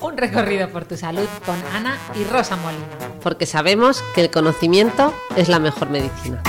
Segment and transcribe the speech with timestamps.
[0.00, 2.84] Un recorrido por tu salud con Ana y Rosa Molina.
[3.22, 6.42] Porque sabemos que el conocimiento es la mejor medicina.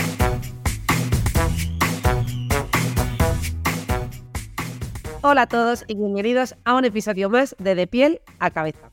[5.22, 8.92] Hola a todos y bienvenidos a un episodio más de De piel a cabeza.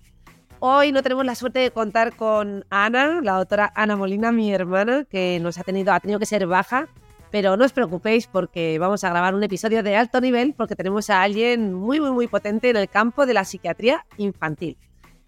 [0.60, 5.05] Hoy no tenemos la suerte de contar con Ana, la doctora Ana Molina, mi hermana,
[5.10, 6.87] que nos ha tenido, ha tenido que ser baja,
[7.32, 11.09] pero no os preocupéis porque vamos a grabar un episodio de alto nivel porque tenemos
[11.09, 14.77] a alguien muy, muy, muy potente en el campo de la psiquiatría infantil.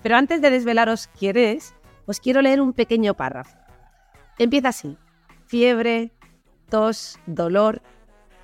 [0.03, 3.57] Pero antes de desvelaros quién es, os quiero leer un pequeño párrafo.
[4.39, 4.99] Empieza así.
[5.47, 6.13] Fiebre,
[6.69, 7.81] tos, dolor.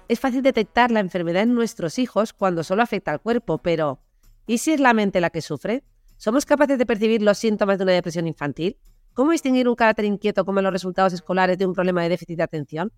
[0.08, 4.00] Es fácil detectar la enfermedad en nuestros hijos cuando solo afecta al cuerpo, pero
[4.46, 5.84] ¿y si es la mente la que sufre?
[6.16, 8.78] ¿Somos capaces de percibir los síntomas de una depresión infantil?
[9.12, 12.44] ¿Cómo distinguir un carácter inquieto como los resultados escolares de un problema de déficit de
[12.44, 12.90] atención?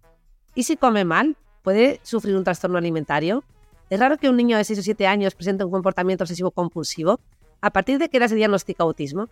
[0.54, 1.36] ¿Y si come mal?
[1.62, 3.44] ¿Puede sufrir un trastorno alimentario?
[3.88, 7.20] ¿Es raro que un niño de 6 o 7 años presente un comportamiento obsesivo compulsivo?
[7.60, 9.28] ¿A partir de qué edad se diagnostica autismo?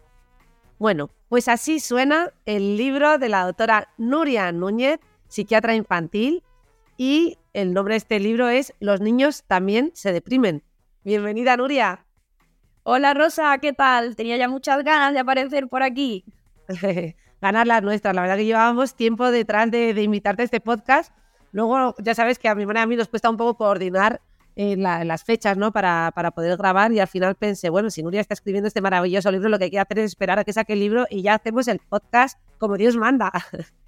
[0.78, 6.42] Bueno, pues así suena el libro de la doctora Nuria Núñez, psiquiatra infantil,
[6.96, 10.62] y el nombre de este libro es Los niños también se deprimen.
[11.05, 12.06] Bienvenida, Nuria.
[12.82, 14.16] Hola Rosa, ¿qué tal?
[14.16, 16.24] Tenía ya muchas ganas de aparecer por aquí.
[17.41, 18.14] ganar las nuestras.
[18.14, 21.12] La verdad que llevábamos tiempo detrás de, invitarte a este podcast.
[21.52, 24.20] Luego, ya sabes que a mi manera a mí nos cuesta un poco coordinar
[24.56, 25.72] eh, las fechas ¿no?
[25.72, 29.30] Para, para, poder grabar y al final pensé, bueno, si Nuria está escribiendo este maravilloso
[29.30, 31.34] libro, lo que hay que hacer es esperar a que saque el libro y ya
[31.34, 33.33] hacemos el podcast como Dios manda.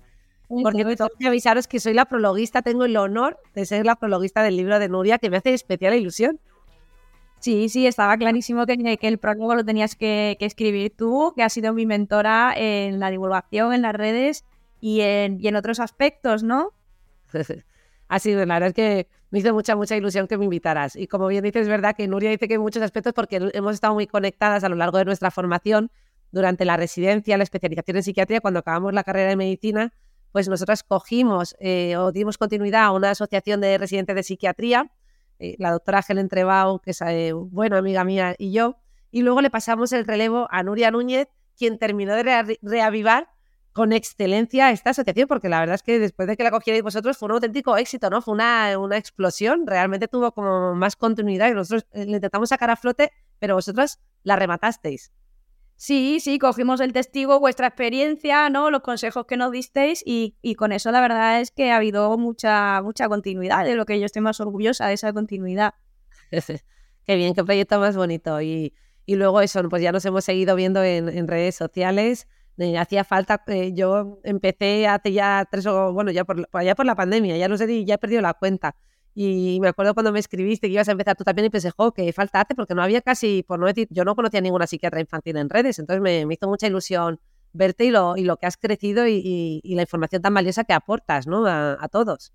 [0.63, 4.43] Porque tengo que avisaros que soy la prologuista, tengo el honor de ser la prologuista
[4.43, 6.41] del libro de Nuria, que me hace especial ilusión.
[7.43, 11.73] Sí, sí, estaba clarísimo que, el prólogo lo tenías que, escribir tú, que has sido
[11.73, 14.45] mi mentora en la divulgación, en las redes
[14.81, 16.71] y en, otros aspectos, ¿no?
[18.21, 20.95] sido, la verdad es que me hizo mucha, mucha ilusión que me invitaras.
[20.95, 23.75] Y como bien dices, es verdad que Nuria dice que en muchos aspectos, porque hemos
[23.75, 25.91] estado muy conectadas a lo largo de nuestra formación,
[26.31, 29.93] durante la residencia, la especialización en psiquiatría, cuando acabamos la carrera de medicina,
[30.31, 34.93] pues nosotras cogimos eh, o dimos continuidad a una asociación de residentes de psiquiatría
[35.43, 38.77] eh, la doctora Helen Trebao, que es eh, buena amiga mía, y yo.
[39.11, 41.27] Y luego le pasamos el relevo a Nuria Núñez,
[41.59, 43.29] quien terminó de reavivar
[43.73, 47.19] con excelencia esta asociación, porque la verdad es que después de que la cogierais vosotros
[47.19, 48.23] fue un auténtico éxito, ¿no?
[48.23, 52.71] Fue una, una explosión, realmente tuvo como más continuidad y nosotros eh, le intentamos sacar
[52.71, 53.11] a flote,
[53.41, 55.11] pero vosotros la rematasteis.
[55.77, 58.71] Sí, sí, cogimos el testigo, vuestra experiencia, ¿no?
[58.71, 62.81] Los consejos que nos disteis y, con eso la verdad es que ha habido mucha,
[62.83, 65.75] mucha continuidad, de lo que yo estoy más orgullosa de esa continuidad.
[67.07, 68.41] qué bien, qué proyecto más bonito.
[68.41, 68.75] Y,
[69.09, 72.29] luego eso, pues ya nos hemos seguido viendo en, redes sociales.
[72.59, 76.87] Eh, hacía falta, eh, yo empecé hace ya tres o, bueno, ya por, allá por
[76.87, 78.77] la pandemia, ya no sé, ya he perdido la cuenta.
[79.15, 81.93] Y me acuerdo cuando me escribiste que ibas a empezar tú también y pensé, jo,
[81.93, 85.01] que falta hace, porque no había casi, por no decir, yo no conocía ninguna psiquiatra
[85.01, 87.21] infantil en redes, entonces me, hizo mucha ilusión
[87.53, 91.27] verte y lo, y lo que has crecido y, la información tan valiosa que aportas
[91.27, 91.45] ¿no?
[91.47, 92.33] a, todos.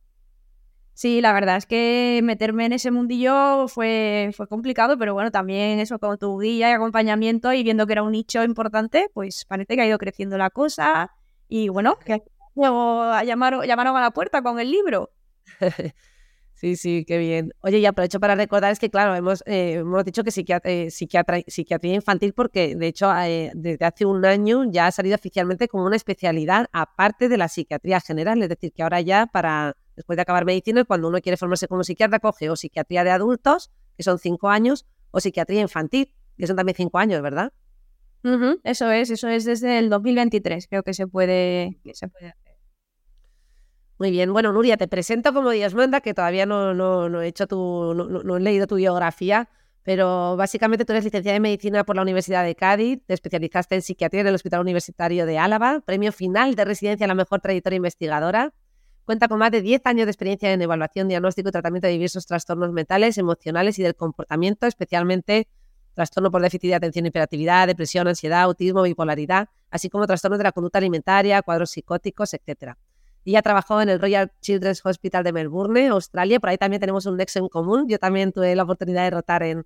[0.93, 5.79] Sí, la verdad es que meterme en ese mundillo fue, fue complicado, pero bueno, también
[5.79, 9.75] eso con tu guía y acompañamiento y viendo que era un nicho importante, pues parece
[9.75, 11.11] que ha ido creciendo la cosa
[11.47, 12.21] y bueno, que
[12.55, 15.11] luego llamaron, llamaron a la puerta con el libro.
[16.57, 17.53] Sí, sí, qué bien.
[17.61, 20.31] Oye, y aprovecho para recordar, es que claro, hemos, eh, hemos dicho que
[20.63, 25.67] eh, psiquiatría infantil porque de hecho eh, desde hace un año ya ha salido oficialmente
[25.67, 30.15] como una especialidad aparte de la psiquiatría general, es decir, que ahora ya para, después
[30.15, 34.01] de acabar medicina, cuando uno quiere formarse como psiquiatra, coge o psiquiatría de adultos, que
[34.01, 37.53] son cinco años, o psiquiatría infantil, que son también cinco años, ¿verdad?
[38.63, 42.46] Eso es, eso es desde el 2023, creo que se puede, que se puede hacer.
[43.99, 47.47] Muy bien, bueno, Nuria, te presento como Dios manda, que todavía no, no, he hecho
[47.47, 49.49] tu, no, he leído tu biografía,
[49.81, 53.81] pero básicamente tú eres licenciada en medicina por la Universidad de Cádiz, te especializaste en
[53.81, 57.77] psiquiatría en el Hospital Universitario de Álava, premio final de residencia a la mejor trayectoria
[57.77, 58.53] investigadora.
[59.05, 62.27] Cuenta con más de 10 años de experiencia en evaluación, diagnóstico y tratamiento de diversos
[62.27, 65.47] trastornos mentales, emocionales y del comportamiento, especialmente
[65.95, 70.51] trastorno por déficit de atención hiperactividad, depresión, ansiedad, autismo, bipolaridad, así como trastornos de la
[70.51, 72.77] conducta alimentaria, cuadros psicóticos, etcétera
[73.27, 76.39] y ha trabajado en el Royal Children's Hospital de Melbourne, Australia.
[76.39, 77.85] Por ahí también tenemos un nexo en común.
[77.89, 79.65] Yo también tuve la oportunidad de rotar en,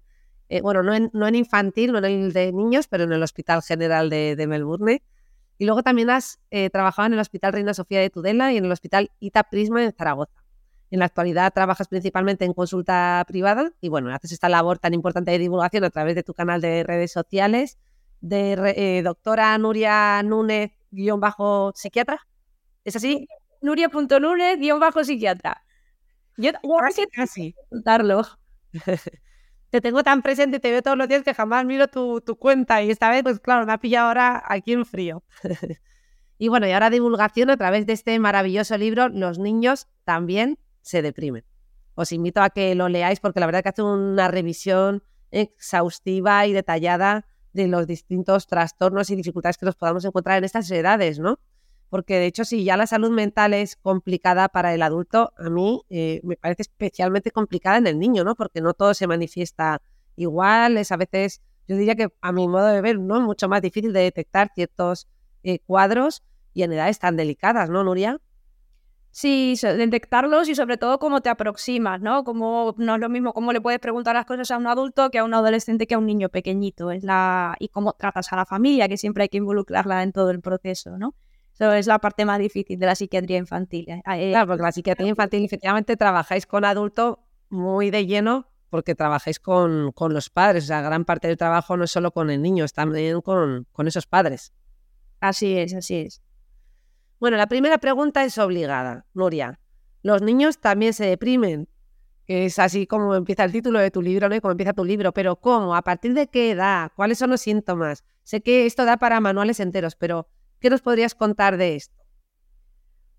[0.49, 3.21] eh, bueno, no en, no en, infantil, no en el de niños, pero en el
[3.21, 5.03] Hospital General de, Melbourne.
[5.59, 8.65] Y luego también has eh, trabajado en el Hospital Reina Sofía de Tudela y en
[8.65, 10.43] el Hospital Ita Prisma en Zaragoza.
[10.89, 15.29] En la actualidad trabajas principalmente en consulta privada y bueno, haces esta labor tan importante
[15.29, 17.77] de divulgación a través de tu canal de redes sociales
[18.21, 22.25] de eh, doctora Nuria Núñez guion bajo psiquiatra.
[22.83, 23.27] ¿Es así?
[23.61, 25.63] Nuria.núñez guion bajo psiquiatra.
[26.37, 26.51] Yo
[27.13, 27.55] casi.
[27.69, 28.23] Contarlo.
[29.69, 32.35] te tengo tan presente y te veo todos los días que jamás miro tu, tu
[32.37, 35.23] cuenta y esta vez, pues claro, me ha pillado ahora aquí en frío.
[36.37, 41.01] y bueno, y ahora divulgación a través de este maravilloso libro, Los niños también se
[41.01, 41.45] deprimen.
[41.95, 46.53] Os invito a que lo leáis porque la verdad que hace una revisión exhaustiva y
[46.53, 51.39] detallada de los distintos trastornos y dificultades que nos podamos encontrar en estas edades, ¿no?
[51.91, 55.81] Porque de hecho, si ya la salud mental es complicada para el adulto, a mí
[55.89, 58.33] eh, me parece especialmente complicada en el niño, ¿no?
[58.33, 59.81] Porque no todo se manifiesta
[60.15, 63.19] igual, es a veces, yo diría que a mi modo de ver, ¿no?
[63.19, 65.09] Mucho más difícil de detectar ciertos
[65.43, 66.23] eh, cuadros
[66.53, 68.21] y en edades tan delicadas, ¿no, Nuria?
[69.09, 72.23] Sí, detectarlos y sobre todo cómo te aproximas, ¿no?
[72.23, 75.17] Como no es lo mismo cómo le puedes preguntar las cosas a un adulto que
[75.17, 76.89] a un adolescente que a un niño pequeñito.
[76.89, 80.29] Es la y cómo tratas a la familia, que siempre hay que involucrarla en todo
[80.29, 81.15] el proceso, ¿no?
[81.61, 83.87] Eso es la parte más difícil de la psiquiatría infantil.
[83.87, 84.01] ¿eh?
[84.15, 87.19] Eh, claro, porque la psiquiatría infantil efectivamente trabajáis con adulto
[87.49, 90.63] muy de lleno porque trabajáis con, con, los padres.
[90.63, 93.67] O sea, gran parte del trabajo no es solo con el niño, es también con,
[93.73, 94.53] con esos padres.
[95.19, 96.23] Así es, así es.
[97.19, 99.59] Bueno, la primera pregunta es obligada, Nuria.
[100.01, 101.69] Los niños también se deprimen,
[102.25, 104.35] es así como empieza el título de tu libro, ¿no?
[104.35, 105.75] Y como empieza tu libro, pero ¿cómo?
[105.75, 106.91] ¿A partir de qué edad?
[106.95, 108.03] ¿Cuáles son los síntomas?
[108.23, 110.27] Sé que esto da para manuales enteros, pero
[110.61, 111.95] ¿qué nos podrías contar de esto?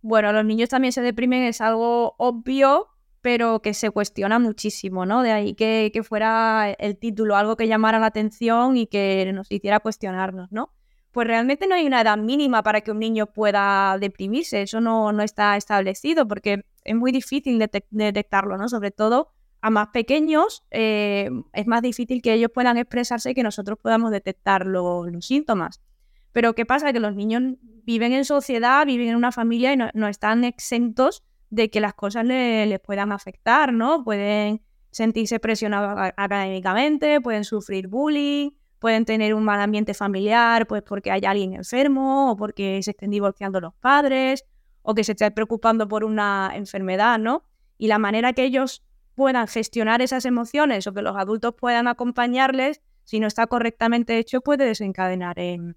[0.00, 2.88] Bueno, los niños también se deprimen, es algo obvio,
[3.20, 5.22] pero que se cuestiona muchísimo, ¿no?
[5.22, 9.80] De ahí que, fuera el título, algo que llamara la atención y que nos hiciera
[9.80, 10.72] cuestionarnos, ¿no?
[11.12, 14.62] pues realmente no hay una edad mínima para que un niño pueda deprimirse.
[14.62, 18.66] Eso no, no está establecido porque es muy difícil detectarlo, ¿no?
[18.70, 19.28] Sobre todo
[19.60, 24.10] a más pequeños eh, es más difícil que ellos puedan expresarse y que nosotros podamos
[24.10, 25.82] detectar los síntomas.
[26.32, 26.92] Pero ¿qué pasa?
[26.92, 27.42] Que los niños
[27.84, 32.24] viven en sociedad, viven en una familia y no, están exentos de que las cosas
[32.24, 34.02] les puedan afectar, ¿no?
[34.04, 41.10] Pueden sentirse presionados académicamente, pueden sufrir bullying, pueden tener un mal ambiente familiar, pues porque
[41.10, 44.44] hay alguien enfermo o porque se estén divorciando los padres
[44.82, 47.44] o que se estén preocupando por una enfermedad, ¿no?
[47.78, 48.82] Y la manera que ellos
[49.14, 54.40] puedan gestionar esas emociones o que los adultos puedan acompañarles, si no está correctamente hecho,
[54.40, 55.76] puede desencadenar en,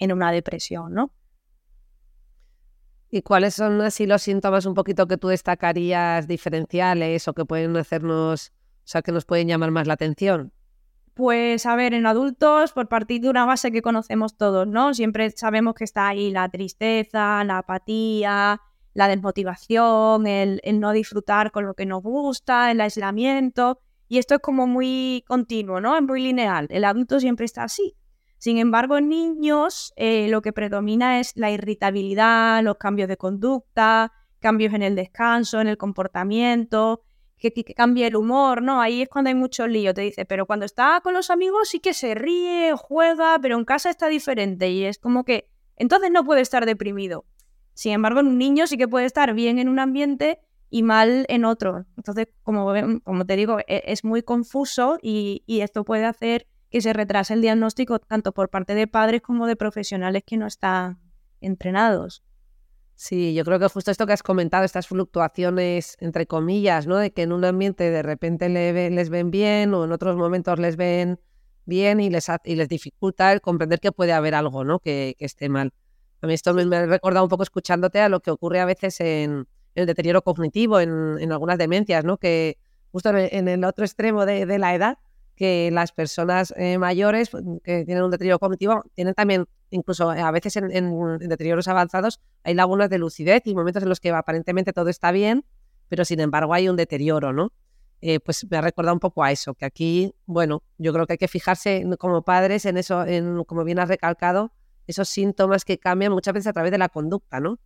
[0.00, 1.12] en una depresión, ¿no?
[3.10, 7.76] ¿Y cuáles son así los síntomas un poquito que tú destacarías diferenciales o que pueden
[7.76, 10.52] hacernos, o sea, que nos pueden llamar más la atención?
[11.14, 14.94] Pues a ver, en adultos, por partir de una base que conocemos todos, ¿no?
[14.94, 18.60] Siempre sabemos que está ahí la tristeza, la apatía,
[18.94, 23.80] la desmotivación, el, no disfrutar con lo que nos gusta, el aislamiento.
[24.08, 25.96] Y esto es como muy continuo, ¿no?
[25.96, 26.68] Es muy lineal.
[26.70, 27.96] El adulto siempre está así.
[28.40, 34.14] Sin embargo, en niños eh, lo que predomina es la irritabilidad, los cambios de conducta,
[34.38, 37.02] cambios en el descanso, en el comportamiento,
[37.36, 38.80] que, cambie el humor, ¿no?
[38.80, 39.92] Ahí es cuando hay mucho lío.
[39.92, 43.66] Te dice, pero cuando está con los amigos sí que se ríe, juega, pero en
[43.66, 44.70] casa está diferente.
[44.70, 47.26] Y es como que entonces no puede estar deprimido.
[47.74, 51.44] Sin embargo, un niño sí que puede estar bien en un ambiente y mal en
[51.44, 51.84] otro.
[51.98, 52.72] Entonces, como,
[53.04, 57.42] como te digo, e, es, muy confuso y esto puede hacer que se retrase el
[57.42, 61.00] diagnóstico tanto por parte de padres como de profesionales que no están
[61.40, 62.22] entrenados.
[62.94, 66.98] Sí, yo creo que justo esto que has comentado, estas fluctuaciones, entre comillas, ¿no?
[66.98, 70.76] De que en un ambiente de repente les ven bien o en otros momentos les
[70.76, 71.18] ven
[71.64, 74.80] bien y les, y les dificulta el comprender que puede haber algo, ¿no?
[74.80, 75.72] Que, esté mal.
[76.20, 79.00] A mí esto me, ha recordado un poco escuchándote a lo que ocurre a veces
[79.00, 82.18] en, el deterioro cognitivo, en, algunas demencias, ¿no?
[82.18, 82.58] Que
[82.92, 84.98] justo en el otro extremo de la edad,
[85.40, 90.20] que las personas eh, mayores pues, que tienen un deterioro cognitivo tienen también, incluso eh,
[90.20, 94.74] a veces en, deterioros avanzados, hay lagunas de lucidez y momentos en los que aparentemente
[94.74, 95.46] todo está bien,
[95.88, 97.54] pero sin embargo hay un deterioro, ¿no?
[98.02, 101.14] Eh, pues me ha recordado un poco a eso, que aquí, bueno, yo creo que
[101.14, 104.52] hay que fijarse como padres en eso, en, como bien has recalcado,
[104.86, 107.58] esos síntomas que cambian muchas veces a través de la conducta, ¿no?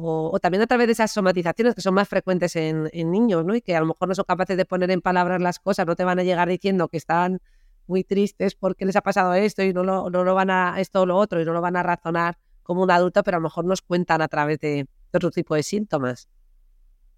[0.00, 3.56] O, también a través de esas somatizaciones que son más frecuentes en, niños, ¿no?
[3.56, 5.96] Y que a lo mejor no son capaces de poner en palabras las cosas, no
[5.96, 7.40] te van a llegar diciendo que están
[7.88, 11.16] muy tristes porque les ha pasado esto y no lo, van a esto o lo
[11.16, 13.82] otro y no lo van a razonar como un adulto, pero a lo mejor nos
[13.82, 16.28] cuentan a través de, otro tipo de síntomas.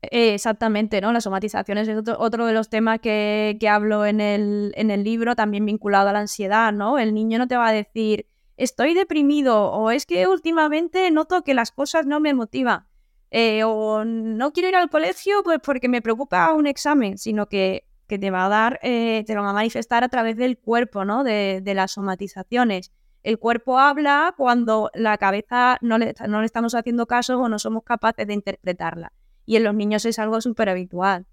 [0.00, 1.12] Eh, exactamente, ¿no?
[1.12, 5.36] Las somatizaciones es otro, de los temas que, que hablo en el, en el libro,
[5.36, 6.98] también vinculado a la ansiedad, ¿no?
[6.98, 8.29] El niño no te va a decir,
[8.60, 12.86] estoy deprimido o es que últimamente noto que las cosas no me motivan
[13.30, 17.86] eh, o no quiero ir al colegio pues porque me preocupa un examen, sino que,
[18.06, 21.22] te va a dar, eh, te lo va a manifestar a través del cuerpo, ¿no?
[21.22, 22.90] De, las somatizaciones.
[23.22, 27.60] El cuerpo habla cuando la cabeza no le, no le estamos haciendo caso o no
[27.60, 29.12] somos capaces de interpretarla.
[29.46, 31.26] Y en los niños es algo súper habitual.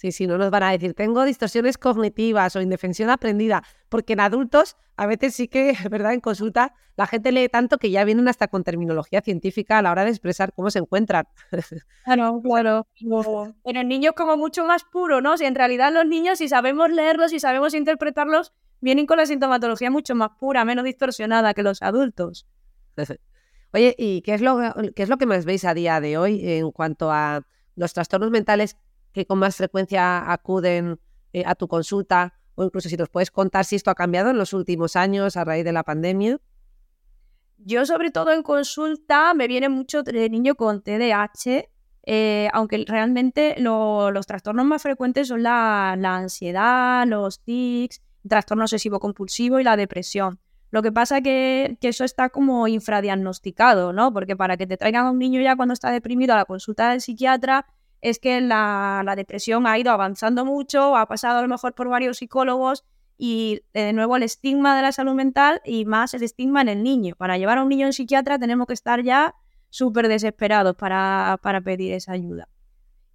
[0.00, 4.20] Sí, sí, no nos van a decir, tengo distorsiones cognitivas o indefensión aprendida, porque en
[4.20, 6.14] adultos a veces sí que, ¿verdad?
[6.14, 9.90] En consulta la gente lee tanto que ya vienen hasta con terminología científica a la
[9.90, 11.28] hora de expresar cómo se encuentran.
[12.04, 12.86] Claro, claro.
[13.62, 15.36] Pero en niños como mucho más puro, ¿no?
[15.36, 19.90] Si en realidad los niños, si sabemos leerlos y sabemos interpretarlos, vienen con la sintomatología
[19.90, 22.46] mucho más pura, menos distorsionada que los adultos.
[23.74, 24.58] Oye, ¿y qué es lo,
[24.96, 27.42] qué es lo que más veis a día de hoy en cuanto a
[27.76, 28.78] los trastornos mentales
[29.12, 31.00] que con más frecuencia acuden
[31.32, 34.38] eh, a tu consulta o incluso si nos puedes contar si esto ha cambiado en
[34.38, 36.38] los últimos años a raíz de la pandemia.
[37.58, 41.68] Yo sobre todo en consulta me viene mucho de niño con TDAH,
[42.06, 49.60] eh, aunque realmente los trastornos más frecuentes son la, ansiedad, los tics, trastorno obsesivo compulsivo
[49.60, 50.40] y la depresión.
[50.70, 54.12] Lo que pasa que, que, eso está como infradiagnosticado, ¿no?
[54.12, 56.90] Porque para que te traigan a un niño ya cuando está deprimido a la consulta
[56.90, 57.66] del psiquiatra,
[58.00, 62.18] es que la, depresión ha ido avanzando mucho, ha pasado a lo mejor por varios
[62.18, 62.84] psicólogos
[63.18, 66.68] y eh, de nuevo el estigma de la salud mental y más el estigma en
[66.68, 67.14] el niño.
[67.16, 69.34] Para llevar a un niño en psiquiatra tenemos que estar ya
[69.68, 72.48] súper desesperados para, para pedir esa ayuda.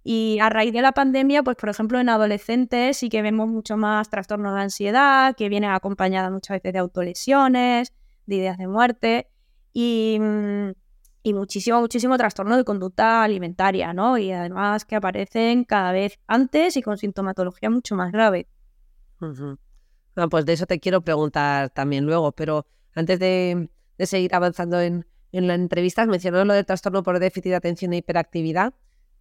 [0.04, 3.76] Y a raíz de la pandemia, pues por ejemplo en adolescentes sí que vemos mucho
[3.76, 7.92] más trastornos de ansiedad, que vienen acompañadas muchas veces de autolesiones,
[8.26, 9.28] de ideas de muerte.
[9.72, 10.70] Y, mm,
[11.26, 14.16] y muchísimo, muchísimo trastorno de conducta alimentaria, ¿no?
[14.16, 18.46] Y además que aparecen cada vez antes y con sintomatología mucho más grave.
[20.30, 22.64] pues de eso te quiero preguntar también luego, pero
[22.94, 23.68] antes de,
[23.98, 27.92] seguir avanzando en, en la entrevista, has mencionado lo del trastorno por déficit de atención
[27.92, 28.72] e hiperactividad.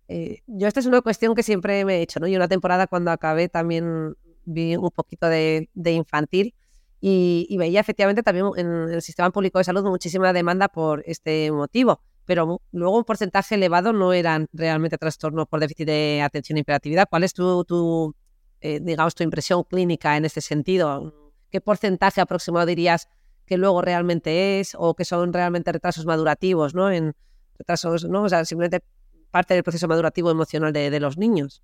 [0.08, 2.28] Eh, yo esta es una cuestión que siempre me he hecho, ¿no?
[2.28, 6.54] Y una temporada cuando acabé también vi un poquito de, de infantil
[7.02, 12.02] y, veía efectivamente también en el sistema público de salud muchísima demanda por este motivo,
[12.26, 17.08] pero luego un porcentaje elevado no eran realmente trastornos por déficit de atención e hiperactividad.
[17.10, 18.16] ¿Cuál es tu, tu
[18.62, 21.14] eh, digamos, tu impresión clínica en este sentido?
[21.52, 23.08] ¿Qué porcentaje aproximado dirías
[23.46, 26.90] que luego realmente es o que son realmente retrasos madurativos, ¿no?
[26.90, 27.16] En
[27.60, 28.24] retrasos, ¿no?
[28.24, 28.84] O sea, simplemente
[29.30, 31.62] parte del proceso madurativo emocional de los niños.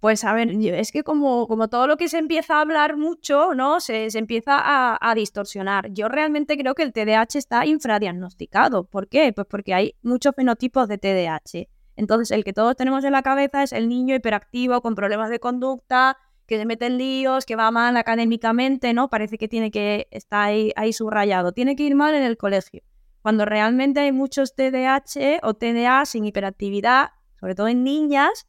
[0.00, 3.54] Pues a ver, es que como, como todo lo que se empieza a hablar mucho,
[3.54, 3.80] ¿no?
[3.80, 5.90] Se, empieza a, distorsionar.
[5.92, 8.84] Yo realmente creo que el TDAH está infradiagnosticado.
[8.84, 9.32] ¿Por qué?
[9.32, 11.68] Pues porque hay muchos fenotipos de TDAH.
[11.96, 15.38] Entonces, el que todos tenemos en la cabeza es el niño hiperactivo con problemas de
[15.40, 19.08] conducta, que se mete en líos, que va mal académicamente, ¿no?
[19.08, 21.52] Parece que tiene que estar ahí, ahí subrayado.
[21.52, 22.82] Tiene que ir mal en el colegio.
[23.22, 28.46] Cuando realmente hay muchos TDAH o TDA sin hiperactividad, sobre todo en niñas,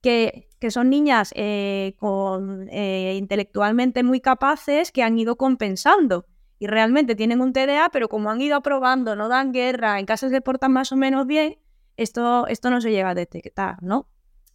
[0.00, 6.26] que que son niñas eh, con, eh, intelectualmente muy capaces que han ido compensando
[6.58, 10.28] y realmente tienen un TDA, pero como han ido aprobando, no dan guerra, en casa
[10.28, 11.58] se portan más o menos bien,
[11.96, 14.08] esto, esto no se llega a detectar, ¿no?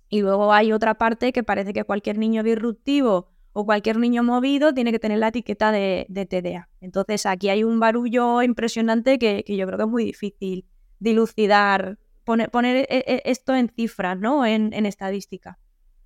[0.10, 4.74] Y luego hay otra parte que parece que cualquier niño disruptivo o cualquier niño movido
[4.74, 6.70] tiene que tener la etiqueta de, TDA.
[6.82, 10.66] Entonces aquí hay un barullo impresionante que, yo creo que es muy difícil
[11.00, 14.46] dilucidar, poner, poner eh, esto en cifras, ¿no?
[14.46, 15.60] En, estadística.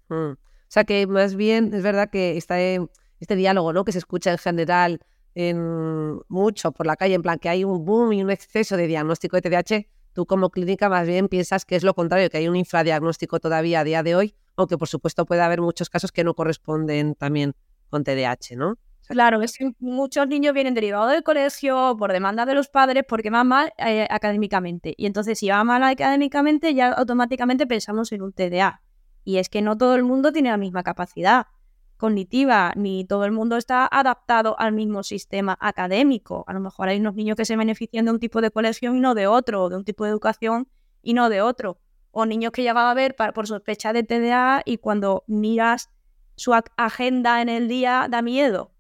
[0.10, 0.32] Mm.
[0.32, 3.86] O sea que más bien es verdad que está este diálogo, ¿no?
[3.86, 5.00] Que se escucha en general
[5.36, 8.88] en mucho por la calle, en plan que hay un boom y un exceso de
[8.88, 12.48] diagnóstico de TDAH, tú como clínica más bien piensas que es lo contrario, que hay
[12.48, 16.24] un infradiagnóstico todavía a día de hoy, aunque por supuesto puede haber muchos casos que
[16.24, 17.54] no corresponden también
[17.90, 18.80] con TDAH, ¿no?
[19.08, 23.30] Claro, es que muchos niños vienen derivados del colegio por demanda de los padres porque
[23.30, 24.94] van mal eh, académicamente.
[24.98, 28.82] Y entonces, si va mal académicamente, ya automáticamente pensamos en un TDA.
[29.24, 31.48] Y es que no todo el mundo tiene la misma capacidad
[31.96, 36.44] cognitiva, ni todo el mundo está adaptado al mismo sistema académico.
[36.48, 39.00] A lo mejor hay unos niños que se benefician de un tipo de colegio y
[39.00, 40.68] no de otro, de un tipo de educación
[41.02, 41.80] y no de otro.
[42.12, 45.90] O niños que llegan a ver por sospecha de TDA y cuando miras
[46.36, 48.72] su agenda en el día da miedo.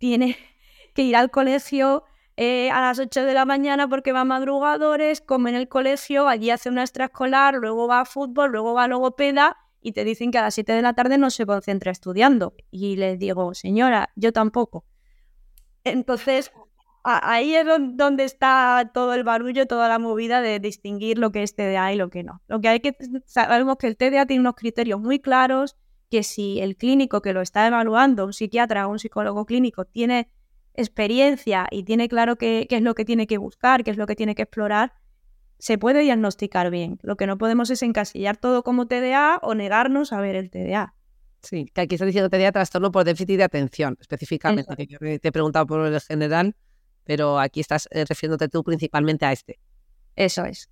[0.00, 0.36] Tiene
[0.94, 2.04] que ir al colegio
[2.36, 6.26] eh, a las 8 de la mañana porque va a madrugadores, come en el colegio,
[6.26, 10.30] allí hace una extraescolar, luego va a fútbol, luego va a logopeda y te dicen
[10.30, 12.54] que a las 7 de la tarde no se concentra estudiando.
[12.70, 14.86] Y les digo, señora, yo tampoco.
[15.84, 16.50] Entonces,
[17.04, 21.54] ahí es donde está todo el barullo, toda la movida de distinguir lo que es
[21.54, 22.40] TDA y lo que no.
[22.48, 25.76] Lo que hay que sabemos que el TDA tiene unos criterios muy claros,
[26.10, 30.28] que si el clínico que lo está evaluando, un psiquiatra o un psicólogo clínico, tiene
[30.74, 34.06] experiencia y tiene claro qué, qué es lo que tiene que buscar, qué es lo
[34.06, 34.92] que tiene que explorar,
[35.58, 36.98] se puede diagnosticar bien.
[37.02, 40.94] Lo que no podemos es encasillar todo como TDA o negarnos a ver el TDA.
[41.42, 45.20] Sí, que aquí está diciendo TDA trastorno por déficit de atención, específicamente, que yo te
[45.22, 46.56] he preguntado por el general,
[47.04, 49.58] pero aquí estás eh, refiriéndote tú principalmente a este.
[50.16, 50.70] Eso es.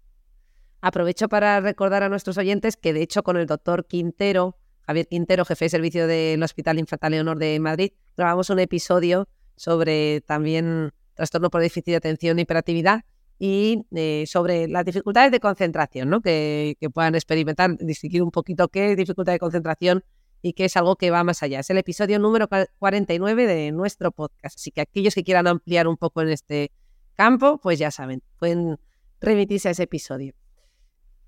[0.80, 4.56] Aprovecho para recordar a nuestros oyentes que, de hecho, con el doctor Quintero,
[4.88, 10.22] Javier Quintero, jefe de servicio del Hospital Infanta Leonor de Madrid, grabamos un episodio sobre
[10.22, 13.04] también trastorno por déficit de atención e hiperactividad
[13.38, 16.22] y eh, sobre las dificultades de concentración, ¿no?
[16.22, 20.04] que, puedan experimentar, distinguir un poquito qué es dificultad de concentración
[20.40, 21.60] y que es algo que va más allá.
[21.60, 24.56] Es el episodio número 49 de nuestro podcast.
[24.56, 26.72] Así que aquellos que quieran ampliar un poco en este
[27.14, 28.78] campo, pues ya saben, pueden
[29.20, 30.32] remitirse a ese episodio.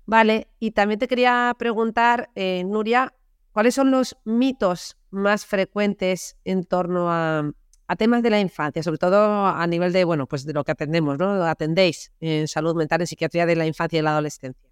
[0.07, 3.13] Vale, y también te quería preguntar, eh, Nuria,
[3.51, 7.51] ¿cuáles son los mitos más frecuentes en torno a,
[7.97, 11.17] temas de la infancia, sobre todo a nivel de, bueno, pues de lo que atendemos,
[11.17, 11.43] ¿no?
[11.43, 14.69] Atendéis en salud mental, en psiquiatría de la infancia y la adolescencia.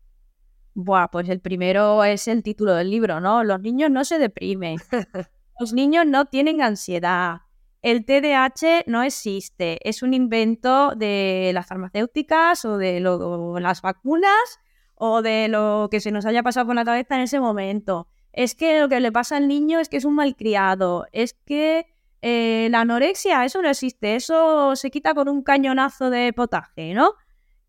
[0.73, 3.43] Buah, pues el primero es el título del libro, ¿no?
[3.43, 4.77] Los niños no se deprimen.
[5.59, 7.41] Los niños no tienen ansiedad.
[7.81, 9.79] El TDAH no existe.
[9.87, 14.59] Es un invento de las farmacéuticas o de las vacunas
[14.95, 18.07] o de lo que se nos haya pasado por la cabeza en ese momento.
[18.33, 21.07] Es que lo que le pasa al niño es que es un malcriado.
[21.11, 21.87] Es que
[22.21, 24.15] eh, la anorexia, eso no existe.
[24.15, 27.13] Eso se quita con un cañonazo de potaje, ¿no?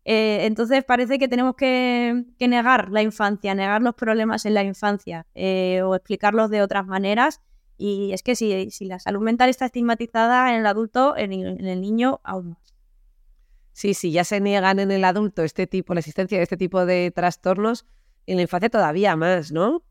[0.03, 5.27] Eh, entonces parece que tenemos que, negar la infancia, negar los problemas en la infancia
[5.35, 7.41] eh, o explicarlos de otras maneras.
[7.77, 11.81] Y es que si, si, la salud mental está estigmatizada en el adulto, en, el
[11.81, 12.75] niño aún más.
[13.73, 16.85] Sí, sí, ya se niegan en el adulto este tipo, la existencia de este tipo
[16.85, 17.85] de trastornos,
[18.27, 19.81] en la infancia todavía más, ¿no?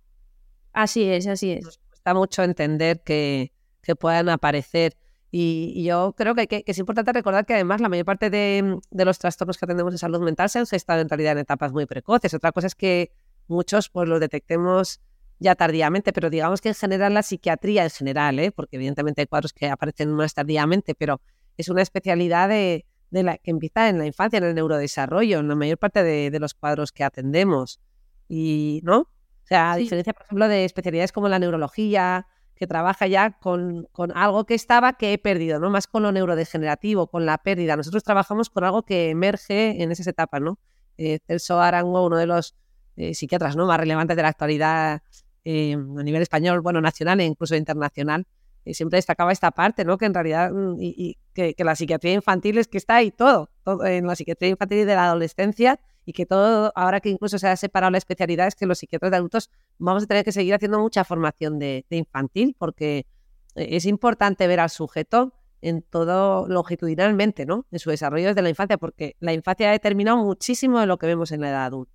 [0.72, 1.64] Así es, así es.
[1.64, 4.96] Nos cuesta mucho entender que, que puedan aparecer
[5.32, 9.58] y, yo creo que, es importante recordar que además la mayor parte de, los trastornos
[9.58, 12.34] que atendemos en salud mental se han gestado en realidad en etapas muy precoces.
[12.34, 13.12] Otra cosa es que
[13.46, 15.00] muchos pues los detectemos
[15.38, 18.50] ya tardíamente, pero digamos que en general la psiquiatría en general, ¿eh?
[18.50, 21.20] porque evidentemente hay cuadros que aparecen más tardíamente, pero
[21.56, 25.54] es una especialidad de, la que empieza en la infancia, en el neurodesarrollo, en la
[25.54, 27.80] mayor parte de, los cuadros que atendemos.
[28.28, 29.08] Y, ¿no?
[29.50, 34.46] Sea, a diferencia, por ejemplo, de especialidades como la neurología, que trabaja ya con, algo
[34.46, 35.70] que estaba que he perdido, ¿no?
[35.70, 37.74] Más con lo neurodegenerativo, con la pérdida.
[37.74, 40.60] Nosotros trabajamos con algo que emerge en esas etapas, ¿no?
[40.98, 42.54] Eh, Celso Arango, uno de los
[42.96, 43.66] eh, psiquiatras ¿no?
[43.66, 45.02] más relevantes de la actualidad
[45.44, 48.28] eh, a nivel español, bueno, nacional e incluso internacional,
[48.66, 49.98] siempre destacaba esta parte, ¿no?
[49.98, 53.84] Que en realidad, mm, y, que, la psiquiatría infantil es que está ahí todo, todo
[53.84, 57.48] en la psiquiatría infantil y de la adolescencia y que todo, ahora que incluso se
[57.48, 60.54] ha separado la especialidad, es que los psiquiatras de adultos vamos a tener que seguir
[60.54, 63.06] haciendo mucha formación de, infantil porque
[63.54, 67.66] eh, es importante ver al sujeto en todo longitudinalmente, ¿no?
[67.70, 71.06] En su desarrollo desde la infancia, porque la infancia ha determinado muchísimo de lo que
[71.06, 71.92] vemos en la edad adulta.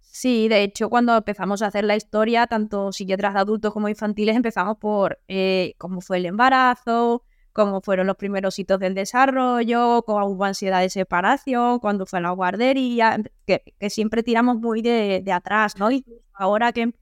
[0.00, 4.36] Sí, de hecho, cuando empezamos a hacer la historia, tanto psiquiatras de adultos como infantiles,
[4.36, 10.26] empezamos por eh, cómo fue el embarazo, cómo fueron los primeros hitos del desarrollo, cómo
[10.26, 15.88] hubo ansiedad de separación, cuando fue la guardería, que, siempre tiramos muy de, atrás, ¿no?
[16.32, 16.92] Ahora que,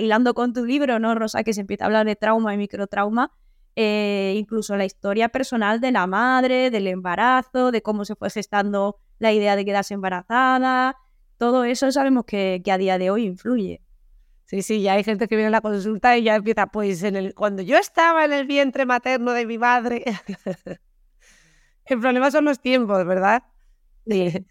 [0.00, 1.44] hilando con tu libro, ¿no, Rosa?
[1.44, 3.32] Que se empieza a hablar de trauma y microtrauma,
[3.76, 8.96] eh, incluso la historia personal de la madre, del embarazo, de cómo se fue gestando
[9.18, 10.96] la idea de quedarse embarazada,
[11.38, 13.82] todo eso sabemos que a día de hoy influye.
[14.48, 17.16] Sí, sí, ya hay gente que viene a la consulta y ya empieza, pues, en
[17.16, 20.02] el, cuando yo estaba en el vientre materno de mi madre.
[21.84, 23.42] el problema son los tiempos, ¿verdad?
[24.06, 24.46] Sí.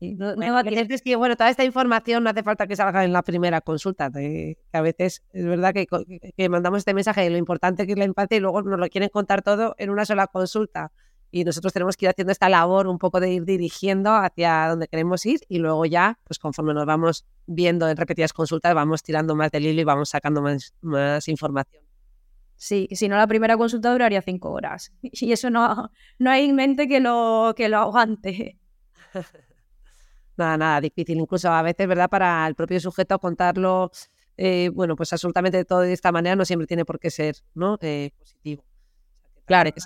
[0.00, 0.34] No,
[0.64, 4.10] que, bueno, toda esta información no hace falta que salga en la primera consulta.
[4.10, 5.86] que a veces es verdad que,
[6.34, 8.88] que, mandamos este mensaje de lo importante que es la infancia y luego nos lo
[8.88, 10.92] quieren contar todo en una sola consulta
[11.32, 14.86] y nosotros tenemos que ir haciendo esta labor un poco de ir dirigiendo hacia donde
[14.86, 19.34] queremos ir y luego ya, pues conforme nos vamos viendo en repetidas consultas, vamos tirando
[19.34, 21.82] más del hilo y vamos sacando más, más información.
[22.54, 26.54] Sí, si no la primera consulta duraría cinco horas y eso no, no hay en
[26.54, 28.58] mente que lo, que lo aguante.
[30.36, 31.18] nada, nada, difícil.
[31.18, 32.10] Incluso a veces, ¿verdad?
[32.10, 33.90] Para el propio sujeto contarlo,
[34.36, 37.78] eh, bueno, pues absolutamente todo de esta manera no siempre tiene por qué ser ¿no?
[37.80, 38.64] Eh, positivo.
[39.46, 39.80] claro, que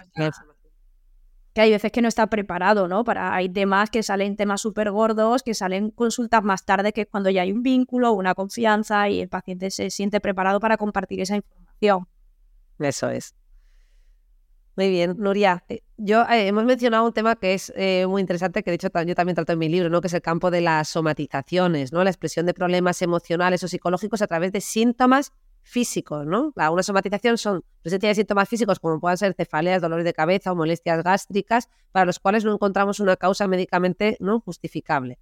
[1.56, 3.02] que hay veces que no está preparado, ¿no?
[3.02, 7.06] Para, hay temas que salen temas súper gordos, que salen consultas más tarde, que es
[7.10, 11.22] cuando ya hay un vínculo, una confianza y el paciente se siente preparado para compartir
[11.22, 12.06] esa información.
[12.78, 13.34] Eso es.
[14.76, 15.64] Muy bien, Nuria.
[15.70, 18.88] Eh, yo eh, hemos mencionado un tema que es eh, muy interesante, que de hecho
[19.06, 20.02] yo también trato en mi libro, ¿no?
[20.02, 22.04] que es el campo de las somatizaciones, ¿no?
[22.04, 25.32] la expresión de problemas emocionales o psicológicos a través de síntomas
[25.66, 26.52] físicos, ¿no?
[26.54, 30.54] Una somatización son presencia de síntomas físicos como puedan ser cefaleas, dolores de cabeza o
[30.54, 35.18] molestias gástricas, para los cuales no encontramos una causa médicamente no justificable.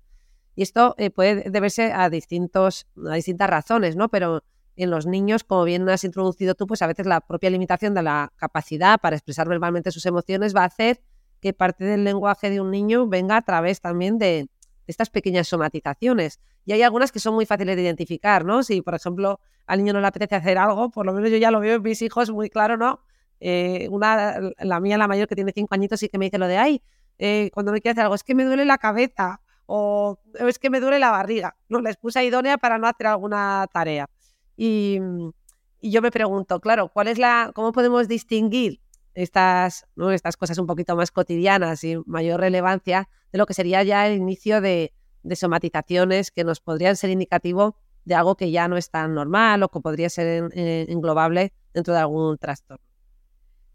[0.55, 4.11] Y esto eh, puede deberse a, distintos, a distintas razones, ¿no?
[4.11, 4.45] Pero
[4.77, 8.03] en los niños, como bien has introducido tú, pues a veces la propia limitación de
[8.03, 11.01] la capacidad para expresar verbalmente sus emociones va a hacer
[11.41, 14.49] que parte del lenguaje de un niño venga a través también de,
[14.87, 16.41] estas pequeñas somatizaciones.
[16.65, 18.63] Y hay algunas que son muy fáciles de identificar, ¿no?
[18.63, 21.51] Si, por ejemplo, al niño no le apetece hacer algo, por lo menos yo ya
[21.51, 23.01] lo veo en mis hijos muy claro, ¿no?
[23.41, 26.47] Eh, una, la mía, la mayor, que tiene cinco añitos, sí que me dice lo
[26.47, 26.83] de, ay,
[27.19, 30.71] eh, cuando me quiere hacer algo, es que me duele la cabeza o es que
[30.71, 31.57] me duele la barriga.
[31.69, 34.09] No, la excusa idónea para no hacer alguna tarea.
[34.57, 34.99] Y,
[35.81, 38.81] y, yo me pregunto, claro, ¿cuál es la, ¿cómo podemos distinguir
[39.15, 44.07] estas, estas cosas un poquito más cotidianas y mayor relevancia de lo que sería ya
[44.07, 44.93] el inicio de,
[45.35, 49.71] somatizaciones que nos podrían ser indicativo de algo que ya no es tan normal o
[49.71, 52.85] que podría ser englobable dentro de algún trastorno.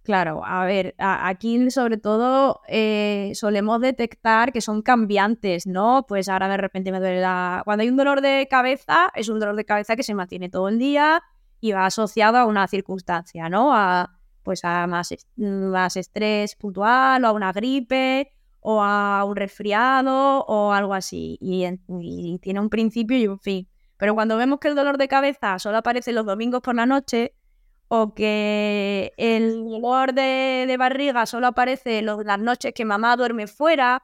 [0.04, 6.06] Claro, a ver, aquí sobre todo eh, solemos detectar que son cambiantes, ¿no?
[6.08, 7.62] Pues ahora de repente me duele la...
[7.66, 10.70] Cuando hay un dolor de cabeza, es un dolor de cabeza que se mantiene todo
[10.70, 11.22] el día
[11.60, 13.72] y va asociado a una circunstancia, ¿no?
[14.50, 18.32] Pues a más, más estrés puntual o a una gripe
[18.62, 21.38] o a un resfriado o algo así.
[21.40, 21.68] Y,
[22.40, 23.70] tiene un principio y un fin.
[23.98, 27.36] Pero cuando vemos que el dolor de cabeza solo aparece los domingos por la noche,
[27.90, 34.02] o que el dolor de, barriga solo aparece las noches que mamá duerme fuera,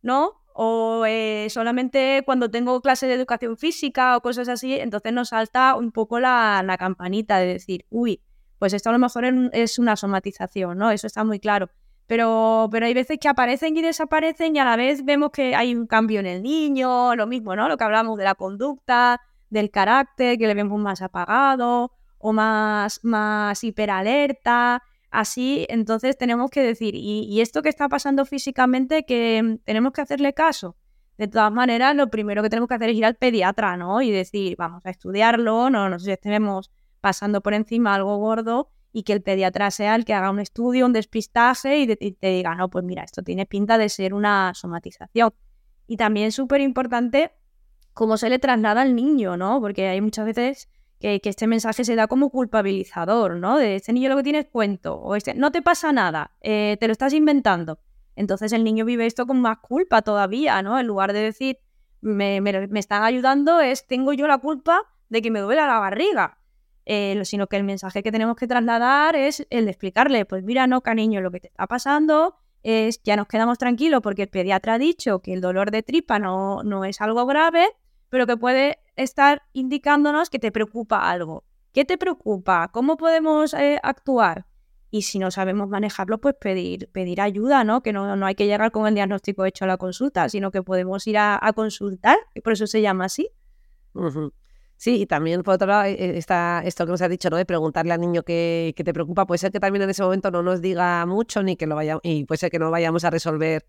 [0.00, 0.44] ¿no?
[0.54, 5.74] O eh, solamente cuando tengo clases de educación física o cosas así, entonces nos salta
[5.74, 8.22] un poco la, campanita de decir, uy,
[8.62, 10.92] pues esto a lo mejor es una somatización, ¿no?
[10.92, 11.68] Eso está muy claro.
[12.06, 15.74] Pero, pero hay veces que aparecen y desaparecen y a la vez vemos que hay
[15.74, 17.68] un cambio en el niño, lo mismo, ¿no?
[17.68, 19.20] Lo que hablamos de la conducta,
[19.50, 26.62] del carácter, que le vemos más apagado o más, más hiperalerta, así, entonces tenemos que
[26.62, 30.76] decir, ¿y, esto que está pasando físicamente que tenemos que hacerle caso?
[31.18, 34.02] De todas maneras, lo primero que tenemos que hacer es ir al pediatra, ¿no?
[34.02, 36.70] Y decir, vamos a estudiarlo, no nos estemos
[37.02, 40.86] pasando por encima algo gordo y que el pediatra sea el que haga un estudio,
[40.86, 45.32] un despistaje y, te diga, no, pues mira, esto tiene pinta de ser una somatización.
[45.86, 47.32] Y también súper importante
[47.92, 49.60] cómo se le traslada al niño, ¿no?
[49.60, 50.68] Porque hay muchas veces
[51.00, 53.58] que, este mensaje se da como culpabilizador, ¿no?
[53.58, 56.76] De este niño lo que tiene es cuento, o este, no te pasa nada, eh,
[56.78, 57.80] te lo estás inventando.
[58.14, 60.78] Entonces el niño vive esto con más culpa todavía, ¿no?
[60.78, 61.58] En lugar de decir,
[62.02, 62.42] me,
[62.78, 66.38] están ayudando, es, tengo yo la culpa de que me duela la barriga.
[66.84, 70.66] Eh, sino que el mensaje que tenemos que trasladar es el de explicarle, pues mira,
[70.66, 74.74] no, cariño, lo que te está pasando es, ya nos quedamos tranquilos porque el pediatra
[74.74, 77.68] ha dicho que el dolor de tripa no, no es algo grave,
[78.08, 81.44] pero que puede estar indicándonos que te preocupa algo.
[81.72, 82.68] ¿Qué te preocupa?
[82.72, 84.46] ¿Cómo podemos eh, actuar?
[84.90, 87.82] Y si no sabemos manejarlo, pues pedir, pedir ayuda, ¿no?
[87.82, 90.62] Que no, no, hay que llegar con el diagnóstico hecho a la consulta, sino que
[90.62, 93.30] podemos ir a, consultar, y por eso se llama así.
[94.82, 97.36] Sí, y también por otro lado eh, está esto que nos has dicho, ¿no?
[97.36, 99.26] De preguntarle al niño qué, te preocupa.
[99.26, 102.00] Puede ser que también en ese momento no nos diga mucho, ni que lo vaya,
[102.02, 103.64] y puede ser que no vayamos a resolver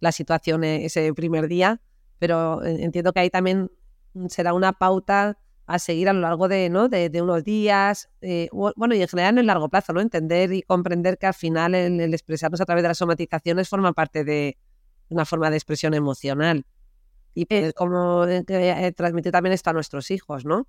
[0.00, 1.80] la situación e, ese primer día,
[2.18, 3.70] pero eh, entiendo que ahí también
[4.28, 6.88] será una pauta a seguir a lo largo de, ¿no?
[6.88, 10.00] de, unos días, eh, bueno, y en general en el largo plazo, ¿no?
[10.00, 14.24] Entender y comprender que al final el, expresarnos a través de las somatizaciones forma parte
[14.24, 14.58] de
[15.10, 16.66] una forma de expresión emocional.
[17.36, 20.66] Y pues, como eh, transmitir también esto a nuestros hijos, ¿no?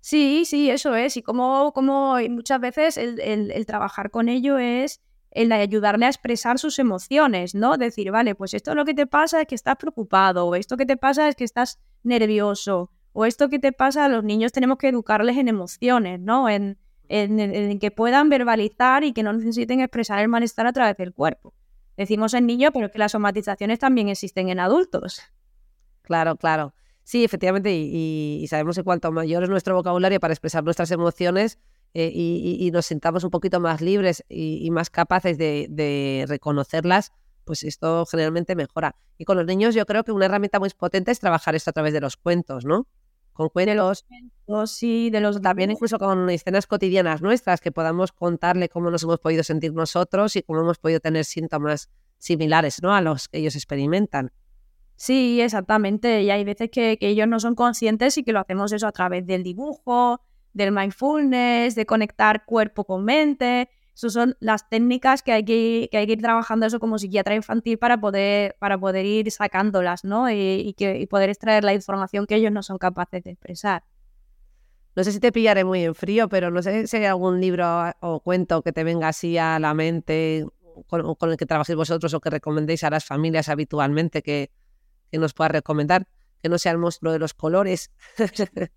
[0.00, 1.18] Sí, sí, eso es.
[1.18, 6.58] Y como, como muchas veces el, el trabajar con ello es el ayudarle a expresar
[6.58, 7.76] sus emociones, ¿no?
[7.76, 10.86] Decir, vale, pues esto lo que te pasa es que estás preocupado, o esto que
[10.86, 14.78] te pasa es que estás nervioso, o esto que te pasa, a los niños tenemos
[14.78, 16.48] que educarles en emociones, ¿no?
[16.48, 16.78] En,
[17.10, 21.52] en, que puedan verbalizar y que no necesiten expresar el malestar a través del cuerpo.
[21.98, 25.20] Decimos en niños, pero que las somatizaciones también existen en adultos.
[26.08, 26.74] Claro, claro.
[27.04, 31.58] Sí, efectivamente, y, y sabemos que cuanto mayor es nuestro vocabulario para expresar nuestras emociones,
[31.94, 37.12] eh, y, nos sintamos un poquito más libres y, más capaces de, reconocerlas,
[37.44, 38.94] pues esto generalmente mejora.
[39.16, 41.72] Y con los niños yo creo que una herramienta muy potente es trabajar esto a
[41.72, 42.86] través de los cuentos, ¿no?
[43.32, 44.04] Con cuentos.
[44.66, 49.20] sí, de los también incluso con escenas cotidianas nuestras que podamos contarle cómo nos hemos
[49.20, 52.94] podido sentir nosotros y cómo hemos podido tener síntomas similares, ¿no?
[52.94, 54.32] A los que ellos experimentan.
[54.98, 56.22] Sí, exactamente.
[56.22, 58.90] Y hay veces que, que ellos no son conscientes y que lo hacemos eso a
[58.92, 60.20] través del dibujo,
[60.52, 63.70] del mindfulness, de conectar cuerpo con mente.
[63.94, 67.36] Esas son las técnicas que hay que, que, hay que ir trabajando eso como psiquiatra
[67.36, 70.28] infantil para poder, para poder ir sacándolas, ¿no?
[70.32, 73.84] Y, que, poder extraer la información que ellos no son capaces de expresar.
[74.96, 77.92] No sé si te pillaré muy en frío, pero no sé si hay algún libro
[78.00, 80.44] o cuento que te venga así a la mente
[80.88, 84.50] con, con el que trabajéis vosotros o que recomendéis a las familias habitualmente que,
[85.10, 86.06] que nos pueda recomendar,
[86.42, 87.90] que no sea el monstruo de los colores.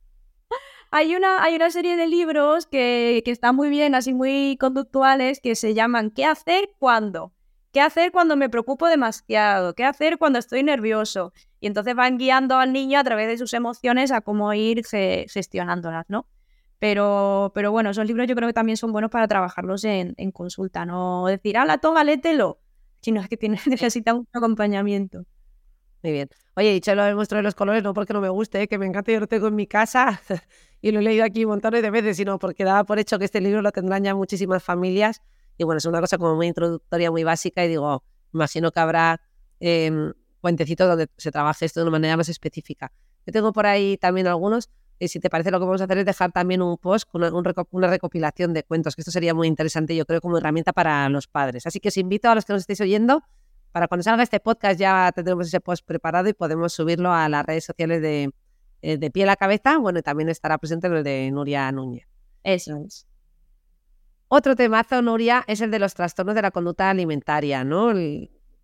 [0.91, 5.39] hay, una, hay una serie de libros que, que están muy bien, así muy conductuales,
[5.39, 7.33] que se llaman ¿Qué hacer cuando?
[7.71, 9.75] ¿Qué hacer cuando me preocupo demasiado?
[9.75, 11.31] ¿Qué hacer cuando estoy nervioso?
[11.61, 16.05] Y entonces van guiando al niño a través de sus emociones a cómo ir gestionándolas,
[16.09, 16.27] ¿no?
[16.79, 20.85] Pero, pero bueno, esos libros yo creo que también son buenos para trabajarlos en, consulta,
[20.85, 22.59] no decir, ala, toma, lételo,
[23.01, 25.25] sino es que tiene, necesita un acompañamiento.
[26.03, 26.29] Muy bien.
[26.55, 28.67] Oye, dicho lo del monstruo de los colores, no porque no me guste, ¿eh?
[28.67, 30.21] que me encanta, yo lo tengo en mi casa
[30.81, 33.39] y lo he leído aquí montones de veces, sino porque daba por hecho que este
[33.39, 35.21] libro lo tendrán ya muchísimas familias
[35.57, 39.21] y bueno, es una cosa como muy introductoria, muy básica y digo, imagino que habrá
[39.59, 40.11] eh,
[40.41, 42.91] donde se trabaje esto de una manera más específica.
[43.25, 45.97] Yo tengo por ahí también algunos y si te parece lo que vamos a hacer
[45.99, 49.95] es dejar también un post con una, recopilación de cuentos, que esto sería muy interesante
[49.95, 51.65] yo creo como herramienta para los padres.
[51.65, 53.23] Así que os invito a los que nos estéis oyendo,
[53.71, 57.45] para cuando salga este podcast ya tendremos ese post preparado y podemos subirlo a las
[57.45, 58.31] redes sociales de,
[58.81, 62.07] eh, de Pie a la Cabeza, bueno, y también estará presente el de Nuria Núñez.
[62.43, 63.07] Eso es.
[64.27, 67.93] Otro temazo, Nuria, es el de los trastornos de la conducta alimentaria, ¿no?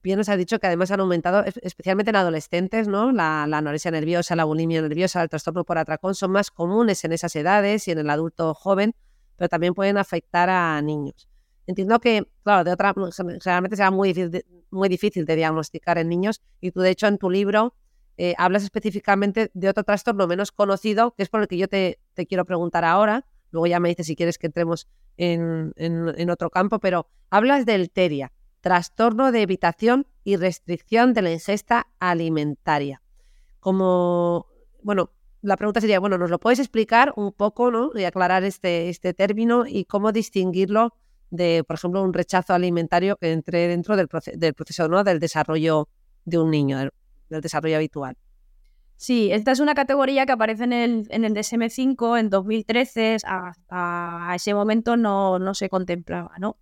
[0.07, 3.11] bien nos ha dicho que además han aumentado, especialmente en adolescentes, ¿no?
[3.11, 7.35] La, anorexia nerviosa, la bulimia nerviosa, el trastorno por atracón son más comunes en esas
[7.35, 8.95] edades y en el adulto joven,
[9.35, 11.27] pero también pueden afectar a niños.
[11.67, 12.93] Entiendo que, claro, de otra,
[13.41, 17.17] generalmente será muy difícil, muy difícil de diagnosticar en niños y tú, de hecho, en
[17.17, 17.75] tu libro
[18.17, 21.99] eh, hablas específicamente de otro trastorno menos conocido, que es por el que yo te,
[22.13, 23.25] te quiero preguntar ahora.
[23.51, 28.31] Luego ya me dices si quieres que entremos en, otro campo, pero hablas del TERIA,
[28.61, 33.01] trastorno de evitación y restricción de la ingesta alimentaria.
[33.59, 34.47] Como,
[34.83, 37.91] bueno, la pregunta sería, bueno, ¿nos lo puedes explicar un poco, ¿no?
[37.95, 40.93] Y aclarar este, este término y cómo distinguirlo
[41.29, 45.03] de, por ejemplo, un rechazo alimentario que entre dentro del, del proceso, ¿no?
[45.03, 45.89] Del desarrollo
[46.25, 46.77] de un niño,
[47.29, 48.17] del desarrollo habitual.
[48.97, 54.31] Sí, esta es una categoría que aparece en el, en el DSM-5 en 2013, hasta
[54.35, 56.57] ese momento no, no se contemplaba, ¿no?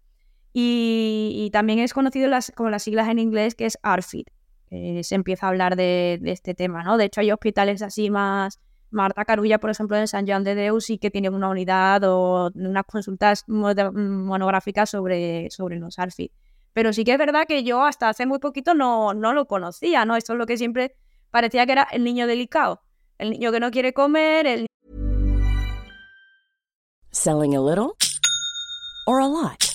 [0.58, 4.28] Y, también es conocido las, como las siglas en inglés que es ARFID,
[4.70, 6.98] que se empieza a hablar de, este tema, ¿no?
[6.98, 8.60] De hecho hay hospitales así más,
[8.96, 12.50] Marta Carulla, por ejemplo, en San Juan de Deus sí que tiene una unidad o
[12.56, 16.32] unas consultas monográficas sobre, sobre los ARFID.
[16.74, 20.06] Pero sí que es verdad que yo hasta hace muy poquito no, no lo conocía,
[20.06, 20.16] ¿no?
[20.16, 20.96] Esto es lo que siempre
[21.30, 22.82] parecía que era el niño delicado,
[23.18, 24.66] el niño que no quiere comer, el
[27.12, 27.96] Selling a little
[29.08, 29.75] or a lot.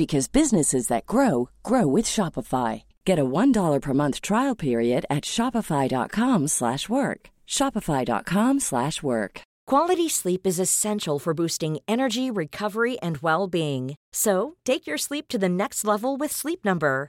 [0.00, 2.72] because businesses that grow grow with Shopify.
[3.04, 7.20] Get a $1 per month trial period at shopify.com/work.
[7.56, 9.34] shopify.com/work.
[9.72, 13.94] Quality sleep is essential for boosting energy, recovery and well-being.
[14.12, 17.08] So, take your sleep to the next level with Sleep Number.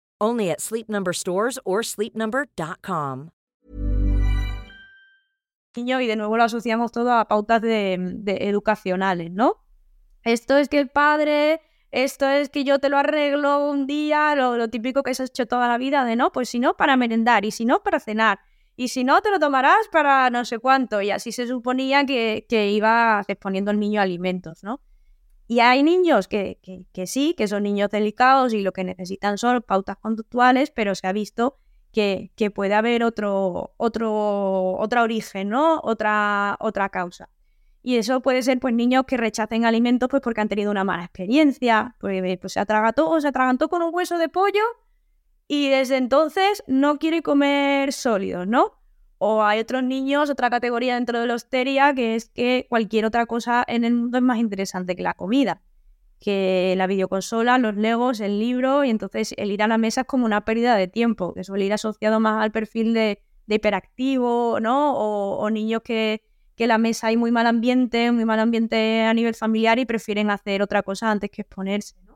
[0.21, 3.31] Only at Sleep stores or sleepnumber.com.
[5.75, 9.63] Y de nuevo lo asociamos todo a pautas de, educacionales, ¿no?
[10.23, 14.69] Esto es que el padre, esto es que yo te lo arreglo un día, lo,
[14.69, 17.43] típico que se ha hecho toda la vida, de no, pues si no, para merendar,
[17.43, 18.41] y si no, para cenar,
[18.75, 22.45] y si no, te lo tomarás para no sé cuánto, y así se suponía que,
[22.47, 24.81] que iba exponiendo el niño alimentos, ¿no?
[25.51, 26.59] Y hay niños que,
[27.07, 31.11] sí, que son niños delicados y lo que necesitan son pautas conductuales, pero se ha
[31.11, 31.57] visto
[31.91, 35.81] que, puede haber otro, otro, otro origen, ¿no?
[35.83, 37.27] Otra, otra causa.
[37.83, 41.03] Y eso puede ser pues niños que rechacen alimentos pues porque han tenido una mala
[41.03, 44.63] experiencia, pues, pues se atragantó o se atragantó con un hueso de pollo
[45.49, 48.80] y desde entonces no quiere comer sólidos, ¿no?
[49.23, 53.27] O hay otros niños, otra categoría dentro de la hostería, que es que cualquier otra
[53.27, 55.61] cosa en el mundo es más interesante que la comida.
[56.19, 60.07] que la videoconsola, los legos, el libro, y entonces el ir a la mesa es
[60.07, 64.95] como una pérdida de tiempo, que suele ir asociado más al perfil de, hiperactivo, ¿no?
[64.95, 66.23] O, niños que,
[66.55, 70.31] que la mesa hay muy mal ambiente, muy mal ambiente a nivel familiar y prefieren
[70.31, 72.10] hacer otra cosa antes que exponerse, ¿no?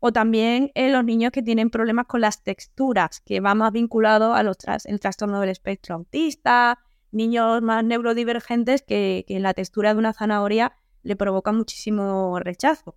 [0.00, 4.34] O también en los niños que tienen problemas con las texturas, que va más vinculado
[4.34, 6.78] a los el trastorno del espectro autista,
[7.10, 12.96] niños más neurodivergentes que, que la textura de una zanahoria le provoca muchísimo rechazo.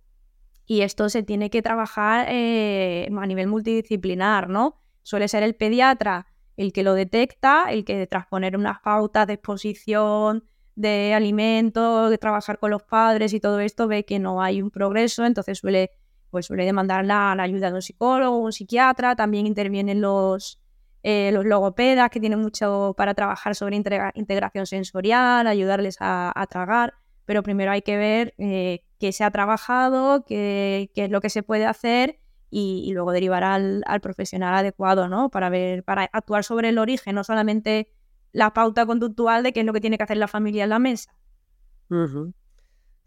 [0.66, 4.76] Y esto se tiene que trabajar eh, a nivel multidisciplinar, ¿no?
[5.02, 9.34] Suele ser el pediatra el que lo detecta, el que tras poner unas pautas de
[9.34, 14.62] exposición de alimentos, de trabajar con los padres y todo esto, ve que no hay
[14.62, 15.90] un progreso, entonces suele,
[16.32, 20.58] pues suele demandar la, ayuda de un psicólogo, un psiquiatra, también intervienen los,
[21.02, 26.94] eh, los logopedas que tienen mucho para trabajar sobre integración sensorial, ayudarles a, tragar,
[27.26, 31.42] pero primero hay que ver eh, qué se ha trabajado, qué, es lo que se
[31.42, 32.18] puede hacer
[32.48, 35.28] y, luego derivar al, profesional adecuado, ¿no?
[35.28, 37.92] Para ver, para actuar sobre el origen, no solamente
[38.32, 40.78] la pauta conductual de qué es lo que tiene que hacer la familia en la
[40.78, 41.14] mesa.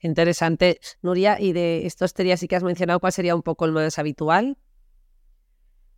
[0.05, 0.79] Interesante.
[1.01, 4.57] Nuria, y de estos sí que has mencionado, ¿cuál sería un poco el más habitual?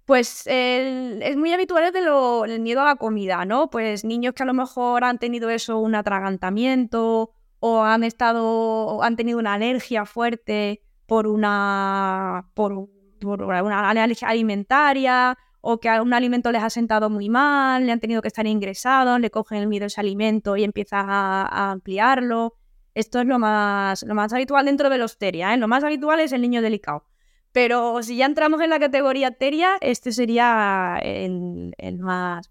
[0.06, 3.70] Pues es muy habitual el, de lo, el miedo a la comida, ¿no?
[3.70, 9.18] Pues niños que a lo mejor han tenido eso, un atragantamiento o han estado han
[9.18, 12.88] tenido una alergia fuerte por una por,
[13.26, 18.22] una alergia alimentaria o que un alimento les ha sentado muy mal, le han tenido
[18.22, 22.54] que estar ingresados, le cogen el miedo a ese alimento y empiezan a, ampliarlo.
[22.98, 25.54] Esto es lo más, lo más habitual dentro de los teria.
[25.54, 25.58] ¿eh?
[25.58, 27.04] Lo más habitual es el niño delicado.
[27.52, 32.50] Pero si ya entramos en la categoría teria, este sería el, el más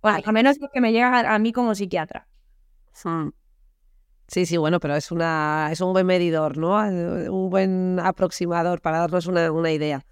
[0.00, 2.26] Bueno, al menos lo que me llega a mí como psiquiatra.
[3.04, 3.28] Hmm.
[4.26, 6.76] Sí, sí, bueno, pero es, una, es un buen medidor, ¿no?
[6.78, 10.02] Un buen aproximador para darnos una, una idea.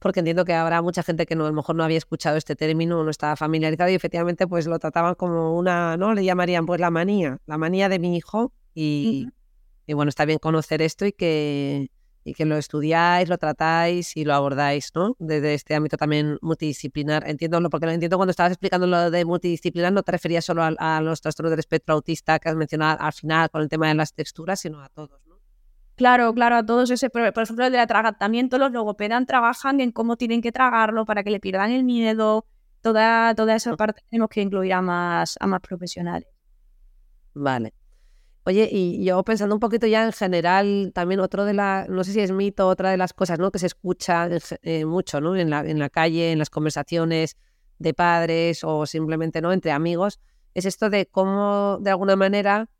[0.00, 2.56] Porque entiendo que habrá mucha gente que no, a lo mejor no había escuchado este
[2.56, 6.14] término, no estaba familiarizado y efectivamente pues lo trataban como una, ¿no?
[6.14, 9.28] Le llamarían pues la manía, la manía de mi hijo y,
[9.86, 11.90] y bueno, está bien conocer esto y que,
[12.24, 15.16] y que lo estudiáis, lo tratáis y lo abordáis, ¿no?
[15.18, 17.28] Desde este ámbito también multidisciplinar.
[17.28, 21.00] Entiendo, porque lo entiendo cuando estabas explicando lo de multidisciplinar, no te referías solo a,
[21.00, 24.14] los trastornos del espectro autista que has mencionado al final con el tema de las
[24.14, 25.29] texturas, sino a todos, ¿no?
[26.00, 30.16] Claro, claro, a todos ese, por ejemplo, el de atragantamiento, los logopedan trabajan en cómo
[30.16, 32.46] tienen que tragarlo para que le pierdan el miedo.
[32.80, 36.26] Toda, toda esa parte tenemos que incluir a más, a más profesionales.
[37.34, 37.74] Vale.
[38.44, 42.14] Oye, y yo pensando un poquito ya en general, también otro de la, no sé
[42.14, 43.50] si es mito, otra de las cosas, ¿no?
[43.50, 44.26] Que se escucha
[44.62, 45.36] eh, mucho, ¿no?
[45.36, 47.36] En la, en la calle, en las conversaciones
[47.78, 49.52] de padres o simplemente, ¿no?
[49.52, 50.18] Entre amigos,
[50.54, 52.70] es esto de cómo, de alguna manera,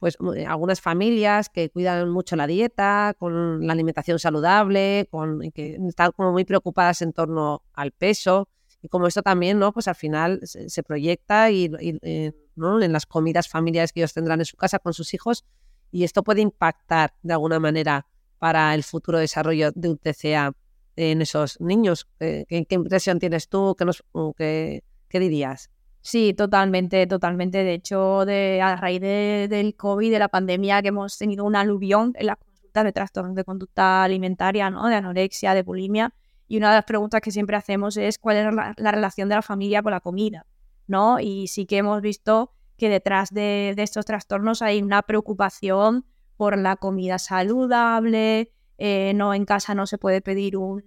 [0.00, 5.78] pues eh, algunas familias que cuidan mucho la dieta, con la alimentación saludable, con que
[5.86, 8.48] están como muy preocupadas en torno al peso,
[8.82, 9.72] y como esto también, ¿no?
[9.72, 14.46] Pues al final se, proyecta y, eh, en las comidas familiares que ellos tendrán en
[14.46, 15.44] su casa con sus hijos
[15.90, 18.06] y esto puede impactar de alguna manera
[18.38, 20.52] para el futuro desarrollo de un TCA
[20.96, 22.08] en esos niños.
[22.20, 23.74] Eh, ¿Qué, impresión tienes tú?
[23.78, 24.02] ¿Qué, nos,
[24.36, 24.82] qué,
[25.12, 25.70] dirías?
[26.02, 27.58] Sí, totalmente, totalmente.
[27.58, 32.12] De hecho, de, a raíz del COVID, de la pandemia, que hemos tenido un aluvión
[32.16, 34.88] en las consultas de trastornos de conducta alimentaria, ¿no?
[34.88, 36.14] de anorexia, de bulimia,
[36.48, 39.42] y una de las preguntas que siempre hacemos es cuál es la, relación de la
[39.42, 40.46] familia con la comida,
[40.88, 41.20] ¿no?
[41.20, 46.74] Y sí que hemos visto que detrás de, estos trastornos hay una preocupación por la
[46.74, 50.82] comida saludable, eh, no en casa no se puede pedir un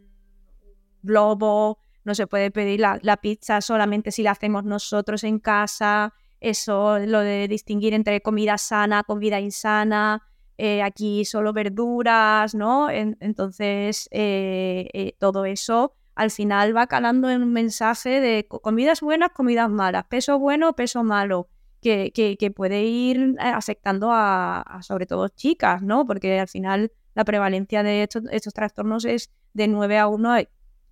[1.02, 7.00] globo, no se puede pedir la, pizza solamente si la hacemos nosotros en casa, eso,
[7.00, 10.22] lo de distinguir entre comida sana, comida insana,
[10.58, 12.90] eh, aquí solo verduras, ¿no?
[12.90, 19.30] entonces, eh, eh, todo eso al final va calando en un mensaje de comidas buenas,
[19.32, 21.48] comidas malas, peso bueno, peso malo,
[21.82, 26.06] que, que, puede ir afectando a, sobre todo chicas, ¿no?
[26.06, 30.38] Porque al final la prevalencia de estos, estos trastornos es de 9 a 1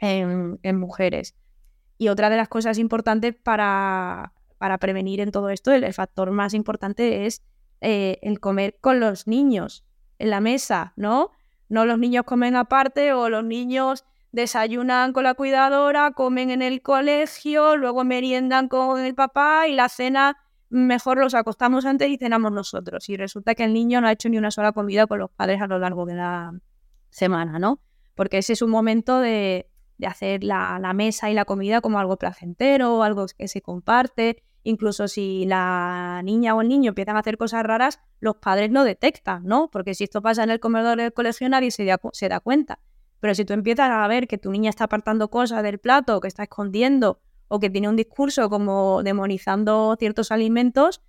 [0.02, 1.36] en, en, mujeres.
[1.98, 6.54] Y otra de las cosas importantes para, para prevenir en todo esto, el factor más
[6.54, 7.44] importante es
[7.82, 9.86] eh, el comer con los niños
[10.20, 11.32] en la mesa, ¿no?
[11.68, 16.82] No los niños comen aparte o los niños desayunan con la cuidadora, comen en el
[16.82, 20.38] colegio, luego meriendan con el papá y la cena
[20.70, 23.10] mejor los acostamos antes y cenamos nosotros.
[23.10, 25.60] Y resulta que el niño no ha hecho ni una sola comida con los padres
[25.60, 26.54] a lo largo de la
[27.10, 27.80] semana, ¿no?
[28.14, 29.71] Porque ese es un momento de,
[30.08, 35.08] hacer la, la, mesa y la comida como algo placentero, algo que se comparte incluso
[35.08, 39.44] si la niña o el niño empiezan a hacer cosas raras, los padres lo detectan,
[39.46, 39.70] ¿no?
[39.72, 42.80] Porque si esto pasa en el comedor del colegio nadie se da, se da cuenta.
[43.20, 46.28] Pero si tú empiezas a ver que tu niña está apartando cosas del plato, que
[46.28, 51.02] está escondiendo, o que tiene un discurso como demonizando ciertos alimentos,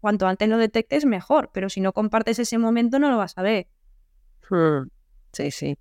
[0.00, 1.50] cuanto antes lo detectes, mejor.
[1.52, 3.66] Pero si no compartes ese momento, no lo vas a ver.
[4.48, 4.88] Hmm.
[5.32, 5.76] Sí, sí.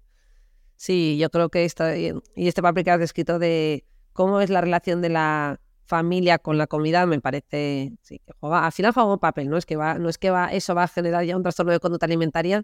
[0.79, 2.13] Sí, yo creo que esto, y
[2.47, 6.67] este papel que has descrito de cómo es la relación de la familia con la
[6.67, 9.57] comida, me parece, sí, que juega, al final juega un papel, ¿no?
[9.57, 11.81] Es que va, no es que va, eso va a generar ya un trastorno de
[11.81, 12.63] conducta alimentaria,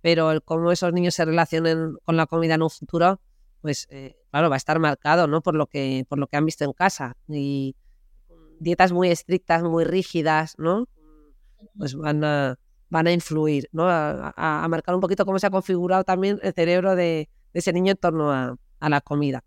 [0.00, 3.20] pero el cómo esos niños se relacionen con la comida en un futuro,
[3.62, 5.42] pues eh, claro, va a estar marcado, ¿no?
[5.42, 7.16] Por lo que, por lo que han visto en casa.
[7.26, 7.74] Y
[8.60, 10.86] dietas muy estrictas, muy rígidas, ¿no?
[11.76, 12.60] Pues van a,
[12.90, 13.86] van a influir, ¿no?
[13.88, 17.96] A, marcar un poquito cómo se ha configurado también el cerebro de, ese niño en
[17.96, 19.42] torno a, la comida.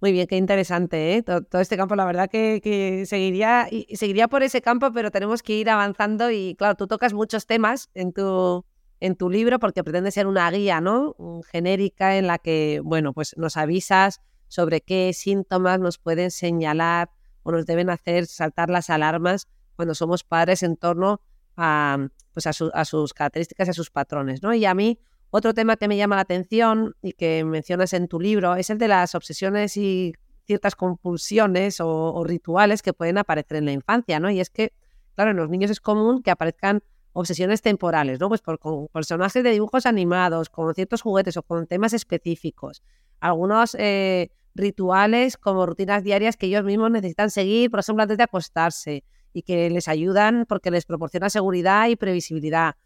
[0.00, 1.22] Muy bien, qué interesante, ¿eh?
[1.22, 5.54] Todo, este campo, la verdad que, seguiría, y seguiría por ese campo, pero tenemos que
[5.54, 8.66] ir avanzando y claro, tú tocas muchos temas en tu,
[9.00, 11.16] en tu libro porque pretende ser una guía, ¿no?
[11.50, 17.10] Genérica en la que, bueno, pues nos avisas sobre qué síntomas nos pueden señalar
[17.42, 21.20] o nos deben hacer saltar las alarmas cuando somos padres en torno
[21.56, 22.52] a, pues a,
[22.84, 24.42] sus características a sus patrones.
[24.42, 24.52] ¿no?
[24.54, 24.98] Y a mí,
[25.30, 28.78] otro tema que me llama la atención y que mencionas en tu libro es el
[28.78, 30.14] de las obsesiones y
[30.46, 34.30] ciertas compulsiones o, rituales que pueden aparecer en la infancia, ¿no?
[34.30, 34.72] Y es que,
[35.14, 38.28] claro, en los niños es común que aparezcan obsesiones temporales, ¿no?
[38.28, 42.82] Pues por, con personajes de dibujos animados, con ciertos juguetes o con temas específicos.
[43.20, 48.24] Algunos eh, rituales como rutinas diarias que ellos mismos necesitan seguir, por ejemplo, antes de
[48.24, 52.76] acostarse y que les ayudan porque les proporciona seguridad y previsibilidad.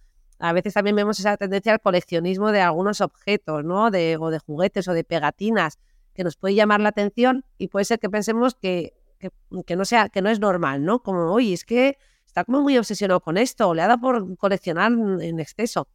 [0.41, 3.91] A veces también vemos esa tendencia al coleccionismo de algunos objetos, ¿no?
[3.91, 5.79] De, o de juguetes o de pegatinas
[6.15, 8.95] que nos puede llamar la atención y puede ser que pensemos que,
[9.67, 11.03] que, no, sea, que no es normal, ¿no?
[11.03, 14.37] Como, oye, es que está como muy obsesionado con esto o le ha dado por
[14.37, 15.89] coleccionar en exceso.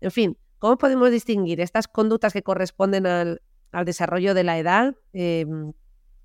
[0.00, 3.42] En fin, ¿cómo podemos distinguir estas conductas que corresponden al,
[3.72, 5.72] al desarrollo de la edad em,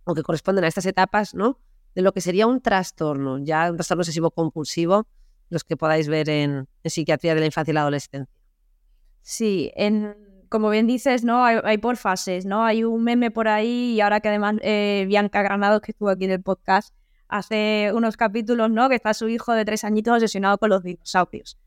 [0.03, 1.57] o que corresponden a estas etapas, ¿no?
[1.95, 5.07] de lo que sería un trastorno, ya un trastorno obsesivo compulsivo,
[5.51, 8.33] los que podáis ver en, psiquiatría de la infancia y la adolescencia.
[9.21, 10.15] Sí, en,
[10.49, 11.45] como bien dices, ¿no?
[11.45, 12.65] Hay, por fases, ¿no?
[12.65, 16.25] Hay un meme por ahí y ahora que además eh, Bianca Granados, que estuvo aquí
[16.25, 16.95] en el podcast,
[17.27, 18.89] hace unos capítulos, ¿no?
[18.89, 21.57] Que está su hijo de tres añitos obsesionado con los dinosaurios.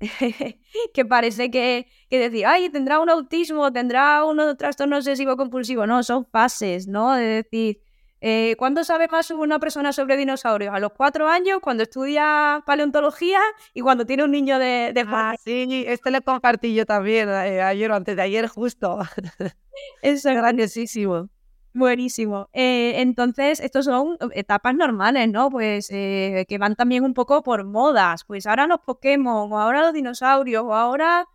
[0.94, 5.86] que parece que, que decir, ay, tendrá un autismo, tendrá un trastorno obsesivo compulsivo.
[5.86, 7.14] No, son fases, ¿no?
[7.14, 7.80] De decir,
[8.20, 10.74] eh, ¿Cuándo sabe más una persona sobre dinosaurios?
[10.74, 13.40] A los cuatro años, cuando estudia paleontología
[13.74, 14.92] y cuando tiene un niño de...
[14.94, 19.00] de ah, sí, este le compartí yo también eh, ayer o antes de ayer justo.
[20.02, 21.28] es graciosísimo.
[21.74, 22.48] Buenísimo.
[22.54, 25.50] Eh, entonces, estos son etapas normales, ¿no?
[25.50, 28.24] Pues que van también un poco por modas.
[28.24, 31.28] Pues ahora los Pokémon, o ahora los dinosaurios, o ahora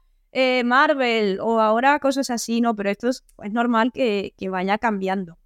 [0.65, 2.75] Marvel, o ahora cosas así, ¿no?
[2.75, 5.37] Pero esto es, normal que, que vaya cambiando.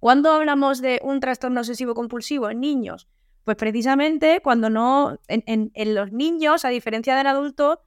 [0.00, 3.06] ¿Cuándo hablamos de un trastorno obsesivo compulsivo en niños?
[3.44, 7.82] Pues precisamente cuando no, en, los niños, a diferencia del adulto,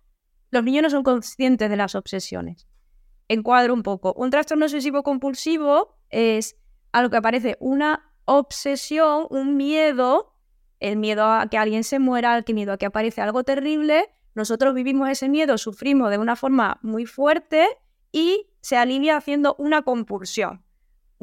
[0.52, 2.68] los niños no son conscientes de las obsesiones.
[3.28, 4.14] Encuadro un poco.
[4.14, 6.56] Un trastorno obsesivo compulsivo es
[6.92, 10.36] algo que aparece una obsesión, un miedo,
[10.80, 14.14] el miedo a que alguien se muera, el miedo a que aparece algo terrible.
[14.36, 17.68] Nosotros vivimos ese miedo, sufrimos de una forma muy fuerte
[18.12, 20.64] y se alivia haciendo una compulsión.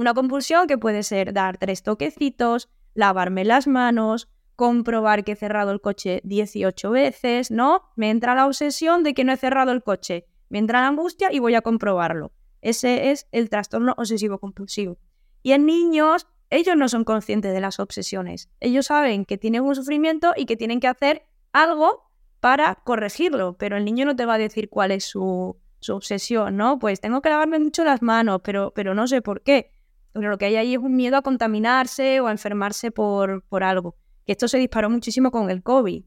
[0.00, 5.72] Una compulsión que puede ser dar tres toquecitos, lavarme las manos, comprobar que he cerrado
[5.72, 7.82] el coche 18 veces, ¿no?
[7.96, 11.30] Me entra la obsesión de que no he cerrado el coche, me entra la angustia
[11.30, 12.32] y voy a comprobarlo.
[12.62, 14.96] Ese es el trastorno obsesivo compulsivo.
[15.42, 18.48] Y en niños, ellos no son conscientes de las obsesiones.
[18.58, 23.76] Ellos saben que tienen un sufrimiento y que tienen que hacer algo para corregirlo, pero
[23.76, 25.58] el niño no te va a decir cuál es su,
[25.90, 26.78] obsesión, ¿no?
[26.78, 29.78] Pues tengo que lavarme mucho las manos, pero, pero no sé por qué.
[30.14, 33.96] Lo que hay ahí es un miedo a contaminarse o a enfermarse por, por algo.
[34.26, 36.04] Que esto se disparó muchísimo con el COVID,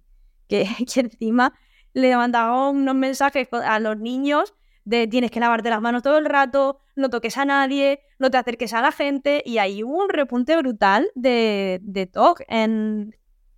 [0.47, 1.53] que, encima
[1.93, 4.53] le mandaban unos mensajes a los niños
[4.85, 8.37] de tienes que lavarte las manos todo el rato, no toques a nadie, no te
[8.37, 13.15] acerques a la gente, y hay un repunte brutal de, de TOC en,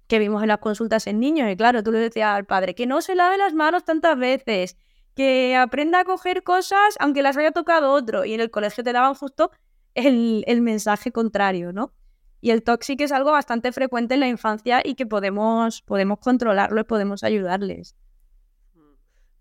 [0.07, 1.51] que vimos en las consultas en niños.
[1.51, 4.77] Y claro, tú le decías al padre que no se lave las manos tantas veces,
[5.15, 8.93] que aprenda a coger cosas aunque las haya tocado otro, y en el colegio te
[8.93, 9.51] daban justo
[9.95, 11.93] el, mensaje contrario, ¿no?
[12.41, 16.79] Y el tóxico es algo bastante frecuente en la infancia y que podemos, podemos controlarlo
[16.81, 17.95] y podemos ayudarles.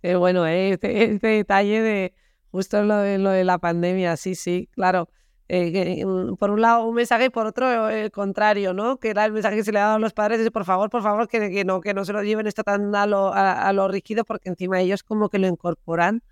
[0.02, 0.72] Bueno, ¿eh?
[0.72, 2.14] este, este, detalle de
[2.50, 5.08] justo lo de, la pandemia, sí, sí, claro.
[5.48, 6.04] eh,
[6.38, 8.98] por un lado un mensaje y por otro el contrario, ¿no?
[8.98, 11.02] Que era el mensaje que se le dado a los padres es por favor, por
[11.02, 14.24] favor, que, no, que no se lo lleven esto tan a lo, a, lo rígido
[14.24, 16.22] porque encima ellos como que lo incorporan,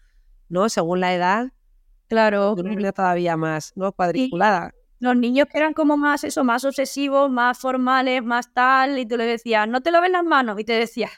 [0.49, 0.69] ¿no?
[0.69, 1.53] Según la edad.
[2.13, 2.55] Claro.
[2.55, 3.91] De una manera todavía más, ¿no?
[3.91, 4.75] Cuadriculada.
[5.01, 9.17] los niños que eran como más eso, más obsesivos, más formales, más tal, y tú
[9.17, 11.09] le decías, no te lo ven las manos, y te decía,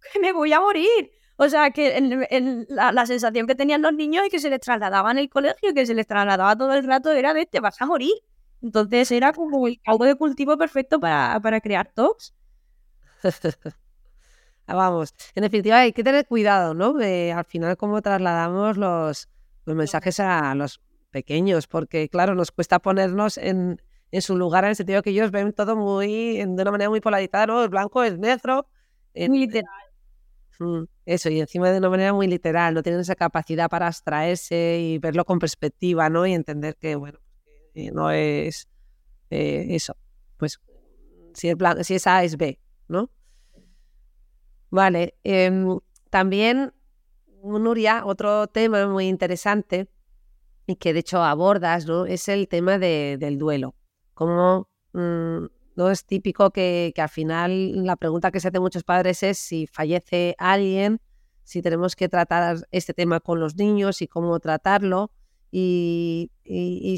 [0.12, 1.10] que me voy a morir.
[1.36, 5.16] O sea, que la, sensación que tenían los niños y que se les trasladaba en
[5.16, 8.12] el colegio, que se les trasladaba todo el rato, era de te vas a morir.
[8.60, 12.34] Entonces era como el caldo de cultivo perfecto para, para crear tops.
[14.66, 16.92] Vamos, en definitiva hay que tener cuidado, ¿no?
[16.92, 19.28] De, al final cómo trasladamos los,
[19.64, 24.70] los mensajes a los pequeños, porque claro, nos cuesta ponernos en, en su lugar en
[24.70, 27.62] el sentido que ellos ven todo muy, de una manera muy polarizada, ¿no?
[27.62, 28.66] El blanco, es negro.
[29.14, 29.70] Muy literal.
[30.58, 34.78] Mm, eso, y encima de una manera muy literal, no tienen esa capacidad para abstraerse
[34.80, 36.26] y verlo con perspectiva, ¿no?
[36.26, 37.18] Y entender que, bueno,
[37.92, 38.68] no es
[39.30, 39.96] eh, eso.
[40.36, 40.60] Pues
[41.34, 42.58] si es, si es A, es B,
[42.88, 43.10] ¿no?
[44.70, 45.14] Vale.
[45.24, 45.78] Em,
[46.10, 46.72] también,
[47.42, 49.88] Nuria, otro tema muy interesante
[50.66, 52.06] y que de hecho abordas, ¿no?
[52.06, 53.74] Es el tema del duelo.
[54.14, 59.22] Cómo mm, no es típico que, al final la pregunta que se hace muchos padres
[59.22, 61.00] es si fallece alguien,
[61.42, 65.10] si tenemos que tratar este tema con los niños y cómo tratarlo.
[65.50, 66.30] Y,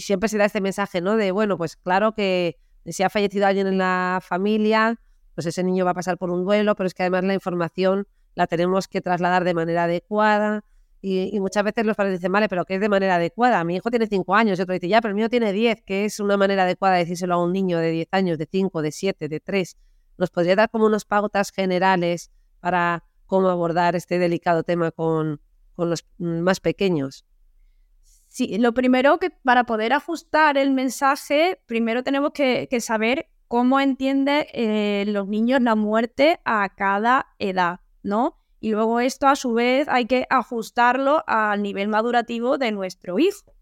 [0.01, 1.17] siempre se da este mensaje, ¿no?
[1.17, 5.01] De, bueno, pues claro que si ha fallecido alguien en la familia,
[5.35, 8.07] pues ese niño va a pasar por un duelo, pero es que además la información
[8.35, 10.65] la tenemos que trasladar de manera adecuada,
[11.07, 13.63] y, muchas veces los padres dicen, vale, pero ¿qué es de manera adecuada?
[13.63, 16.07] Mi hijo tiene 5 años, y otro dice, ya, pero el mío tiene 10, que
[16.07, 18.91] es una manera adecuada de decírselo a un niño de 10 años, de 5, de
[18.91, 19.77] 7, de 3.
[20.17, 22.31] ¿Nos podría dar como unas pautas generales
[22.61, 25.43] para cómo abordar este delicado tema con,
[25.75, 27.27] con los más pequeños?
[28.29, 34.47] Sí, lo primero que para poder ajustar el mensaje, primero tenemos que, saber cómo entienden
[34.53, 38.37] eh, los niños la muerte a cada edad, ¿no?
[38.61, 43.55] Y luego esto a su vez hay que ajustarlo al nivel madurativo de nuestro hijo.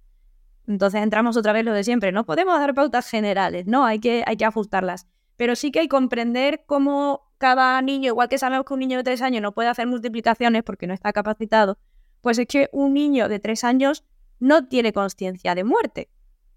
[0.66, 4.22] Entonces entramos otra vez lo de siempre, no podemos dar pautas generales, no, hay que,
[4.26, 5.06] hay que ajustarlas.
[5.36, 8.98] Pero sí que hay que comprender cómo cada niño, igual que sabemos que un niño
[8.98, 11.78] de tres años no puede hacer multiplicaciones porque no está capacitado,
[12.20, 14.04] pues es que un niño de tres años
[14.38, 16.10] no tiene conciencia de muerte.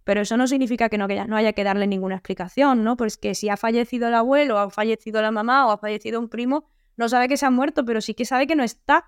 [0.03, 2.95] Pero eso no significa que no, que no haya que darle ninguna explicación, ¿no?
[2.95, 6.29] Pues que si ha fallecido el abuelo, ha fallecido la mamá, o ha fallecido un
[6.29, 9.05] primo, no sabe que se ha muerto, pero sí que sabe que no está,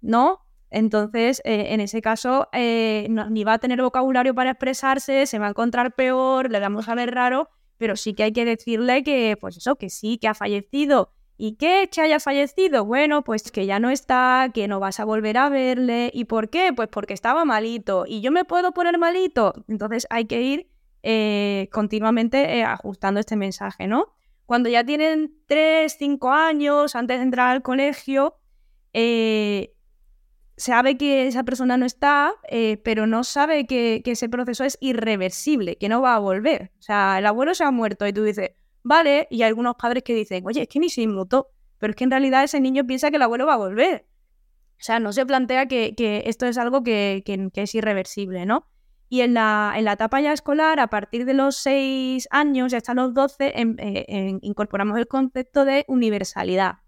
[0.00, 0.40] ¿no?
[0.70, 5.46] Entonces, eh, en ese caso, eh, ni va a tener vocabulario para expresarse, se va
[5.46, 9.36] a encontrar peor, le vamos a ver raro, pero sí que hay que decirle que,
[9.40, 11.12] pues eso, que sí, que ha fallecido.
[11.36, 11.88] ¿Y qué?
[11.90, 12.84] Que haya fallecido.
[12.84, 16.10] Bueno, pues que ya no está, que no vas a volver a verle.
[16.12, 16.70] ¿Y por qué?
[16.76, 18.04] Pues porque estaba malito.
[18.06, 19.54] ¿Y yo me puedo poner malito?
[19.66, 20.70] Entonces hay que ir
[21.02, 24.08] eh, continuamente ajustando este mensaje, ¿no?
[24.50, 28.34] Cuando ya tienen 3, 5 años, antes de entrar al colegio,
[28.92, 29.76] eh,
[30.56, 35.76] sabe que esa persona no está, eh, pero no sabe que, ese proceso es irreversible,
[35.76, 36.72] que no va a volver.
[36.80, 38.50] O sea, el abuelo se ha muerto y tú dices,
[38.82, 41.96] vale, y hay algunos padres que dicen, oye, es que ni se inmutó, pero es
[41.96, 44.08] que en realidad ese niño piensa que el abuelo va a volver.
[44.80, 45.94] O sea, no se plantea que,
[46.26, 48.66] esto es algo que, que, es irreversible, ¿no?
[49.12, 52.76] Y en la, en la etapa ya escolar, a partir de los 6 años y
[52.76, 56.78] hasta los 12, eh, incorporamos el concepto de universalidad.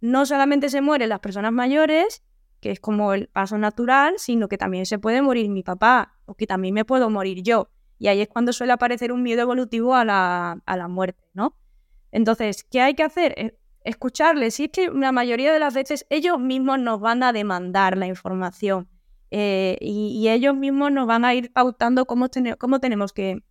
[0.00, 2.24] No solamente se mueren las personas mayores,
[2.60, 6.34] que es como el paso natural, sino que también se puede morir mi papá o
[6.34, 7.70] que también me puedo morir yo.
[8.00, 11.56] Y ahí es cuando suele aparecer un miedo evolutivo a la, a la muerte, ¿no?
[12.10, 13.34] Entonces, ¿qué hay que hacer?
[13.36, 14.54] E, escucharles.
[14.54, 18.08] Si es que la mayoría de las veces ellos mismos nos van a demandar la
[18.08, 18.88] información.
[19.30, 23.42] Eh, y, ellos mismos nos van a ir pautando cómo, cómo tenemos que,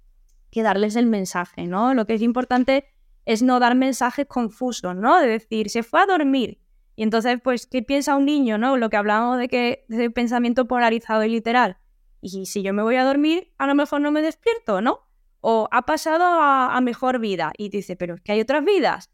[0.55, 1.93] darles el mensaje, ¿no?
[1.93, 2.85] Lo que es importante
[3.25, 5.19] es no dar mensajes confusos, ¿no?
[5.19, 6.59] De decir, se fue a dormir.
[6.95, 8.75] Y entonces, pues, ¿qué piensa un niño, no?
[8.75, 11.77] Lo que hablábamos de que de pensamiento polarizado y literal.
[12.21, 15.01] Y si yo me voy a dormir, a lo mejor no me despierto, ¿no?
[15.41, 17.51] O ha pasado a, a mejor vida.
[17.55, 19.11] Y dice, pero es que hay otras vidas.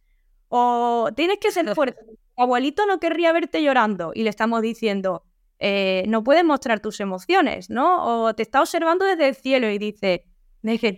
[0.48, 2.00] O tienes que ser fuerte.
[2.38, 4.14] Abuelito no querría verte llorando.
[4.16, 5.26] Y le estamos diciendo,
[5.66, 8.26] eh, no puedes mostrar tus emociones, ¿no?
[8.26, 10.26] O te está observando desde el cielo y dice,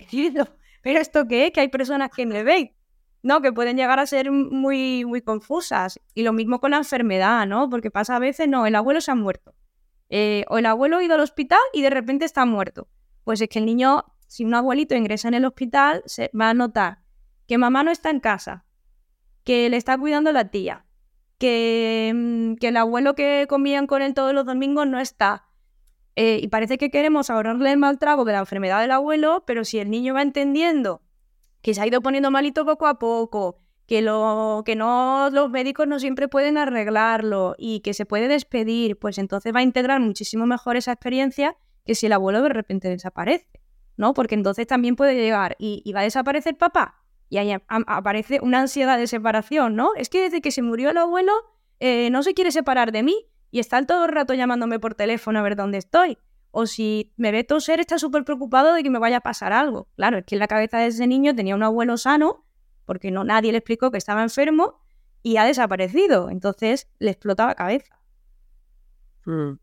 [0.09, 0.47] cielo,
[0.81, 1.51] ¿pero esto qué es?
[1.51, 2.75] Que hay personas que me ven,
[3.21, 3.43] ¿no?
[3.43, 5.99] Que pueden llegar a ser muy, muy confusas.
[6.15, 7.69] Y lo mismo con la enfermedad, ¿no?
[7.69, 9.53] Porque pasa a veces, no, el abuelo se ha muerto.
[10.09, 12.87] Eh, o el abuelo ha ido al hospital y de repente está muerto.
[13.23, 16.53] Pues es que el niño, si un abuelito ingresa en el hospital, se va a
[16.55, 17.03] notar
[17.47, 18.65] que mamá no está en casa,
[19.43, 20.84] que le está cuidando la tía,
[22.13, 25.47] Mm, que, el abuelo que comían con él todos los domingos no está.
[26.15, 29.65] eh, y parece que queremos ahorrarle el mal trago de la enfermedad del abuelo, pero
[29.65, 31.01] si el niño va entendiendo
[31.61, 35.87] que se ha ido poniendo malito poco a poco, que, lo, que no, los médicos
[35.87, 40.45] no siempre pueden arreglarlo y que se puede despedir, pues entonces va a integrar muchísimo
[40.45, 43.61] mejor esa experiencia que si el abuelo de repente desaparece,
[43.97, 44.13] ¿no?
[44.13, 48.97] Porque entonces también puede llegar y, va a desaparecer papá y ahí aparece una ansiedad
[48.97, 49.95] de separación, ¿no?
[49.95, 51.33] Es que desde que se murió el abuelo
[51.79, 55.39] eh, no se quiere separar de mí y está todo el rato llamándome por teléfono
[55.39, 56.17] a ver dónde estoy.
[56.51, 59.89] O si me ve toser, está súper preocupado de que me vaya a pasar algo.
[59.95, 62.45] Claro, es que en la cabeza de ese niño tenía un abuelo sano
[62.85, 64.79] porque no nadie le explicó que estaba enfermo
[65.21, 66.29] y ha desaparecido.
[66.29, 67.99] Entonces le explotaba cabeza.
[69.25, 69.53] Mm.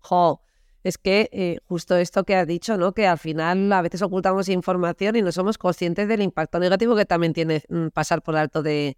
[0.00, 0.42] Jo,
[0.84, 2.92] es que eh, justo esto que has dicho, ¿no?
[2.92, 7.04] Que al final a veces ocultamos información y no somos conscientes del impacto negativo que
[7.04, 8.96] también tiene mm, pasar por alto de,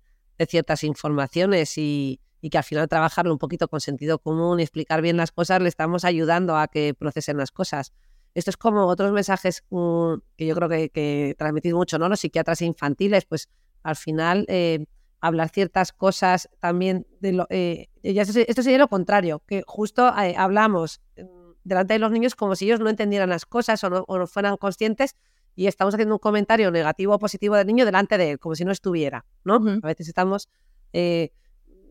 [0.48, 2.20] ciertas informaciones y,
[2.50, 5.68] que al final trabajarlo un poquito con sentido común y explicar bien las cosas le
[5.68, 7.92] estamos ayudando a que procesen las cosas.
[8.34, 12.08] Esto es como otros mensajes mm, que yo creo que, que transmitís mucho, ¿no?
[12.08, 13.48] Los psiquiatras infantiles, pues
[13.82, 14.86] al final eh,
[15.20, 21.00] hablar ciertas cosas también de lo, eh, esto sería lo contrario, que justo eh, hablamos
[21.16, 24.56] mm, delante de los niños como si ellos no entendieran las cosas o no, fueran
[24.56, 25.16] conscientes
[25.56, 28.64] y estamos haciendo un comentario negativo o positivo del niño delante de él, como si
[28.64, 29.56] no estuviera, ¿no?
[29.82, 30.48] A veces estamos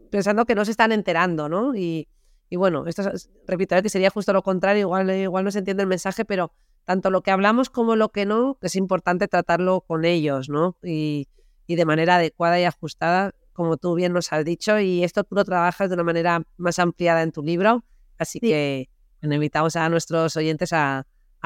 [0.09, 1.75] pensando que no se están enterando, ¿no?
[1.75, 2.07] Y,
[2.51, 3.03] bueno, esto
[3.47, 6.53] repito, que sería justo lo contrario, igual, igual no se entiende el mensaje, pero
[6.85, 10.77] tanto lo que hablamos como lo que no, es importante tratarlo con ellos, ¿no?
[10.83, 11.27] Y,
[11.65, 15.35] y de manera adecuada y ajustada, como tú bien nos has dicho, y esto tú
[15.35, 17.83] lo trabajas de una manera más ampliada en tu libro,
[18.17, 18.89] así que
[19.31, 21.05] invitamos a nuestros oyentes a,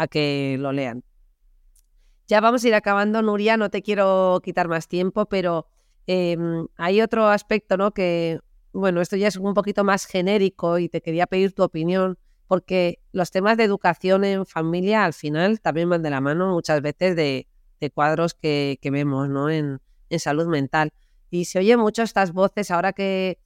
[0.09, 1.03] que lo lean.
[2.28, 5.67] Ya vamos a ir acabando, Nuria, no te quiero quitar más tiempo, pero
[6.07, 7.91] em, hay otro aspecto, ¿no?
[7.91, 8.39] Que,
[8.73, 12.17] bueno, esto ya es un poquito más genérico y te quería pedir tu opinión,
[12.47, 16.82] porque los temas de educación en familia al final también van de la mano muchas
[16.82, 17.47] veces de,
[17.93, 19.49] cuadros que, vemos, ¿no?
[19.49, 20.91] En, en salud mental.
[21.30, 23.39] Y se oye mucho estas voces ahora que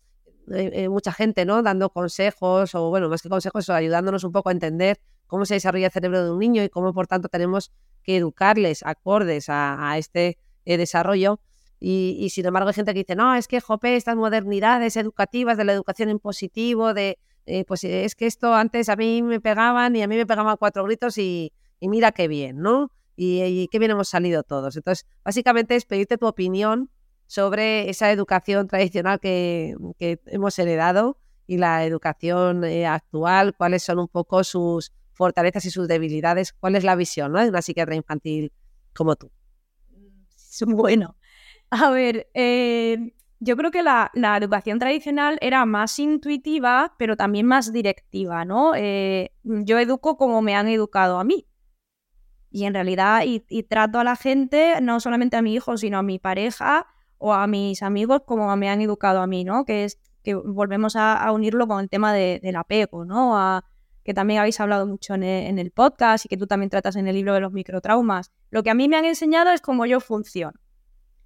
[0.52, 1.62] eh, eh, mucha gente, ¿no?
[1.62, 5.88] Dando consejos o, bueno, más que consejos, ayudándonos un poco a entender cómo se desarrolla
[5.88, 7.72] el cerebro de un niño y cómo, por tanto, tenemos
[8.04, 11.40] que educarles acordes a, este eh, desarrollo.
[11.80, 15.66] Y, sin embargo, hay gente que dice, no, es que, jope, estas modernidades educativas de
[15.66, 17.18] la educación en positivo, de,
[17.68, 20.84] pues es que esto antes a mí me pegaban y a mí me pegaban cuatro
[20.84, 22.92] gritos y, y mira qué bien, ¿no?
[23.16, 24.76] y, qué bien hemos salido todos.
[24.76, 26.90] Entonces, básicamente es pedirte tu opinión
[27.32, 29.74] sobre esa educación tradicional que,
[30.26, 31.18] hemos heredado
[31.48, 36.76] y la educación eh, actual, cuáles son un poco sus fortalezas y sus debilidades, cuál
[36.76, 38.52] es la visión de una psiquiatra infantil
[38.94, 39.32] como tú.
[40.68, 41.16] Bueno,
[41.70, 47.72] a ver, eh, yo creo que la, educación tradicional era más intuitiva, pero también más
[47.72, 48.76] directiva, ¿no?
[48.76, 51.48] Eh, yo educo como me han educado a mí.
[52.50, 56.04] Y en realidad, y, trato a la gente, no solamente a mi hijo, sino a
[56.04, 56.88] mi pareja
[57.22, 59.66] o a mis amigos como me han educado a mí, ¿no?
[59.66, 63.38] Que es que volvemos a, unirlo con el tema del apego, ¿no?
[63.38, 63.64] A,
[64.04, 66.96] que también habéis hablado mucho en el, en el, podcast y que tú también tratas
[66.96, 68.32] en el libro de los microtraumas.
[68.50, 70.60] Lo que a mí me han enseñado es cómo yo funciono.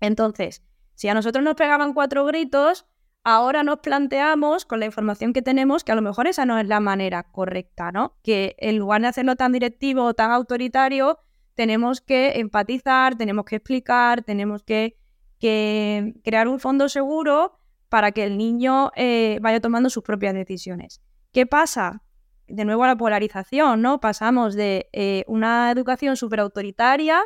[0.01, 0.61] Entonces,
[0.93, 2.85] si a nosotros nos pegaban cuatro gritos,
[3.23, 6.67] ahora nos planteamos con la información que tenemos que a lo mejor esa no es
[6.67, 8.17] la manera correcta, ¿no?
[8.23, 11.19] Que en lugar de hacerlo tan directivo o tan autoritario,
[11.55, 14.97] tenemos que empatizar, tenemos que explicar, tenemos que,
[15.39, 17.59] crear un fondo seguro
[17.89, 21.01] para que el niño eh, vaya tomando sus propias decisiones.
[21.31, 22.01] ¿Qué pasa?
[22.47, 23.99] De nuevo a la polarización, ¿no?
[23.99, 27.21] Pasamos de eh, una educación súper autoritaria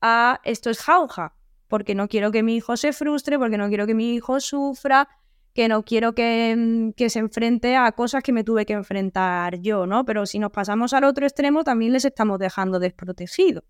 [0.00, 1.34] a esto es jauja,
[1.68, 5.08] porque no quiero que mi hijo se frustre, porque no quiero que mi hijo sufra,
[5.54, 9.86] que no quiero mm, que, se enfrente a cosas que me tuve que enfrentar yo,
[9.86, 10.04] ¿no?
[10.04, 13.64] Pero si nos pasamos al otro extremo, también les estamos dejando desprotegidos.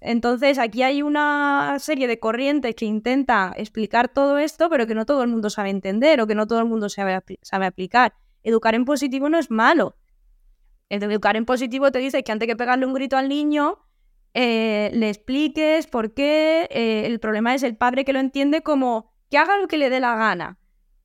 [0.00, 5.06] Entonces, aquí hay una serie de corrientes que intentan explicar todo esto, pero que no
[5.06, 8.14] todo el mundo sabe entender o que no todo el mundo sabe, sabe aplicar.
[8.42, 9.96] Educar en positivo no es malo.
[10.88, 13.78] educar en positivo te dice que antes que pegarle un grito al niño,
[14.34, 16.68] eh, le expliques por qué.
[16.70, 19.90] Eh, el problema es el padre que lo entiende como que haga lo que le
[19.90, 20.58] dé la gana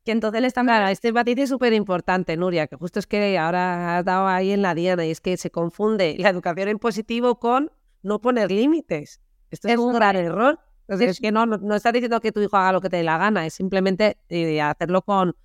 [0.03, 0.65] que entonces le están...
[0.65, 4.51] Claro, este matiz es súper importante, Nuria, que justo es que ahora has dado ahí
[4.51, 7.71] en la diana y es que se confunde la educación en positivo con
[8.03, 9.21] no poner límites.
[9.49, 10.59] Esto es, un gran error.
[10.87, 13.17] es que no, no, estás diciendo que tu hijo haga lo que te dé la
[13.17, 15.35] gana, es simplemente eh, hacerlo con,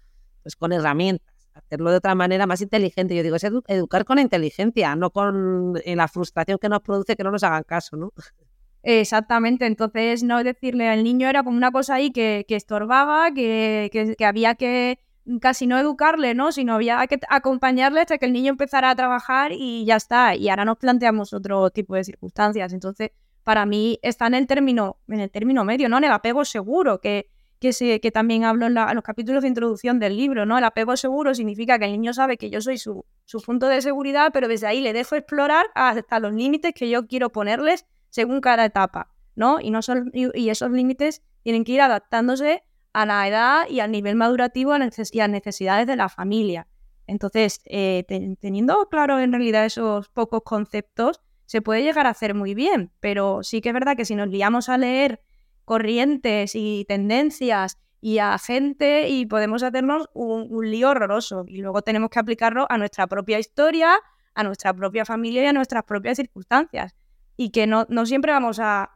[0.43, 3.15] pues, con herramientas, hacerlo de otra manera más inteligente.
[3.15, 7.25] Yo digo, es educar con inteligencia, no con eh, la frustración que nos produce que
[7.25, 8.13] no nos hagan caso, ¿no?
[8.83, 14.55] Exactamente, entonces no decirle al niño era como una cosa ahí que, estorbaba, que, había
[14.55, 14.99] que
[15.41, 16.53] casi no educarle, ¿no?
[16.53, 20.35] Sino había que acompañarle hasta que el niño empezara a trabajar y ya está.
[20.35, 22.73] Y ahora nos planteamos otro tipo de circunstancias.
[22.73, 23.11] Entonces,
[23.45, 25.99] para mí está en el término, en el término medio, ¿no?
[25.99, 29.99] En el apego seguro, que, que, se, que también hablo en, los capítulos de introducción
[29.99, 30.59] del libro, ¿no?
[30.59, 33.83] El apego seguro significa que el niño sabe que yo soy su, su punto de
[33.83, 38.41] seguridad, pero desde ahí le dejo explorar hasta los límites que yo quiero ponerles según
[38.41, 39.61] cada etapa, ¿no?
[39.61, 42.63] Y, no son, y esos límites tienen que ir adaptándose
[42.93, 46.67] a la edad y al nivel madurativo y a las necesidades de la familia.
[47.07, 48.05] Entonces, eh,
[48.41, 53.43] teniendo claro en realidad esos pocos conceptos, se puede llegar a hacer muy bien, pero
[53.43, 55.23] sí que es verdad que si nos liamos a leer
[55.65, 62.11] corrientes y tendencias y a gente y podemos hacernos un, lío horroroso y luego tenemos
[62.11, 63.99] que aplicarlo a nuestra propia historia,
[64.35, 66.95] a nuestra propia familia y a nuestras propias circunstancias.
[67.37, 68.91] Y que no, no siempre vamos a,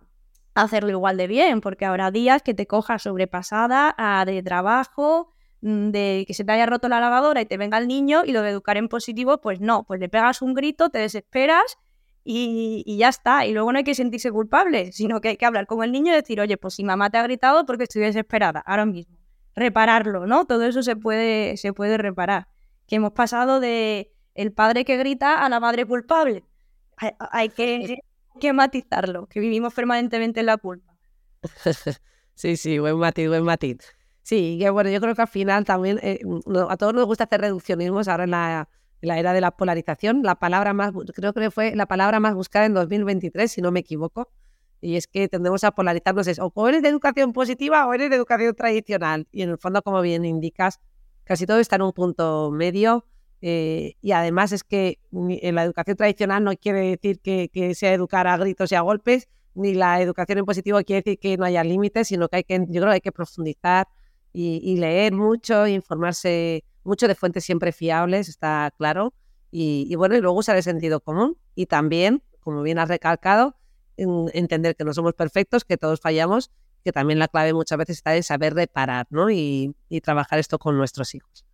[0.55, 5.32] hacerlo igual de bien, porque habrá días que te cojas sobrepasada a de trabajo,
[5.62, 8.32] mm, de que se te haya roto la lavadora y te venga el niño y
[8.32, 11.78] lo de educar en positivo, pues no, pues le pegas un grito, te desesperas
[12.24, 13.46] y, y, ya está.
[13.46, 16.12] Y luego no hay que sentirse culpable, sino que hay que hablar con el niño
[16.12, 19.16] y decir, oye, pues si mamá te ha gritado porque estoy desesperada, ahora mismo.
[19.55, 20.46] Repararlo, ¿no?
[20.46, 22.48] Todo eso se puede, se puede reparar.
[22.86, 26.44] Que hemos pasado de el padre que grita a la madre culpable.
[27.18, 27.98] hay que
[28.41, 30.97] que matizarlo, que vivimos permanentemente en la culpa.
[32.35, 33.78] sí, sí, buen matiz, buen matiz.
[34.22, 36.20] Sí, que bueno, yo creo que al final también eh,
[36.68, 38.68] a todos nos gusta hacer reduccionismos ahora en la,
[39.03, 40.22] era de la polarización.
[40.22, 43.80] La palabra más, creo que fue la palabra más buscada en 2023, si no me
[43.80, 44.30] equivoco.
[44.80, 48.16] Y es que tendemos a polarizarnos es o eres de educación positiva o eres de
[48.16, 49.28] educación tradicional.
[49.33, 50.80] Y en el fondo, como bien indicas,
[51.24, 53.07] casi todo está en un punto medio
[53.45, 58.28] eh, y además es que en la educación tradicional no quiere decir que, sea educar
[58.28, 61.64] a gritos y a golpes, ni la educación en positivo quiere decir que no haya
[61.64, 63.88] límites, sino que hay que, yo creo que hay que profundizar
[64.32, 69.12] y, leer mucho, informarse mucho de fuentes siempre fiables, está claro.
[69.51, 73.57] Y, bueno, y luego usar el sentido común y también, como bien has recalcado,
[73.97, 76.51] entender que no somos perfectos, que todos fallamos,
[76.84, 79.30] que también la clave muchas veces está en saber reparar ¿no?
[79.30, 81.45] y trabajar esto con nuestros hijos.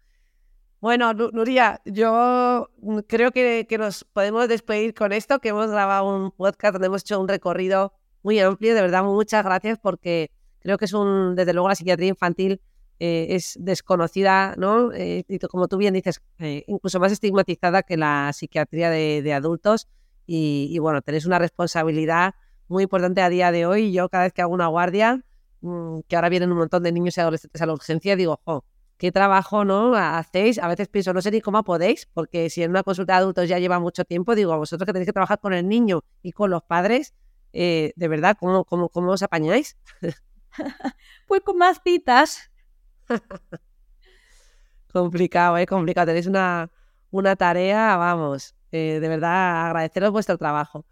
[0.80, 2.70] Bueno, Nuria, yo
[3.08, 7.20] creo que, nos podemos despedir con esto, que hemos grabado un podcast donde hemos hecho
[7.20, 8.76] un recorrido muy amplio.
[8.76, 12.60] De verdad, muchas gracias porque creo que es un, desde luego, la psiquiatría infantil
[13.00, 14.92] eh, es desconocida, ¿no?
[14.92, 19.88] Eh, y como tú bien dices, eh, incluso más estigmatizada que la psiquiatría de, adultos.
[20.26, 22.34] Y, bueno, tenéis una responsabilidad
[22.68, 23.92] muy importante a día de hoy.
[23.92, 25.24] Yo cada vez que hago una guardia,
[25.60, 28.64] mm, que ahora vienen un montón de niños y adolescentes a la urgencia, digo, jo,
[28.98, 30.58] qué trabajo no hacéis.
[30.58, 33.48] A veces pienso, no sé ni cómo podéis, porque si en una consulta de adultos
[33.48, 36.32] ya lleva mucho tiempo, digo, a vosotros que tenéis que trabajar con el niño y
[36.32, 37.14] con los padres,
[37.52, 39.76] eh, de verdad, ¿cómo, cómo, cómo os apañáis?
[41.26, 42.50] pues con más citas.
[44.92, 45.66] complicado, ¿eh?
[45.66, 46.08] Complicado.
[46.08, 46.70] Tenéis una,
[47.10, 50.84] una tarea, vamos, eh, de verdad, agradeceros vuestro trabajo.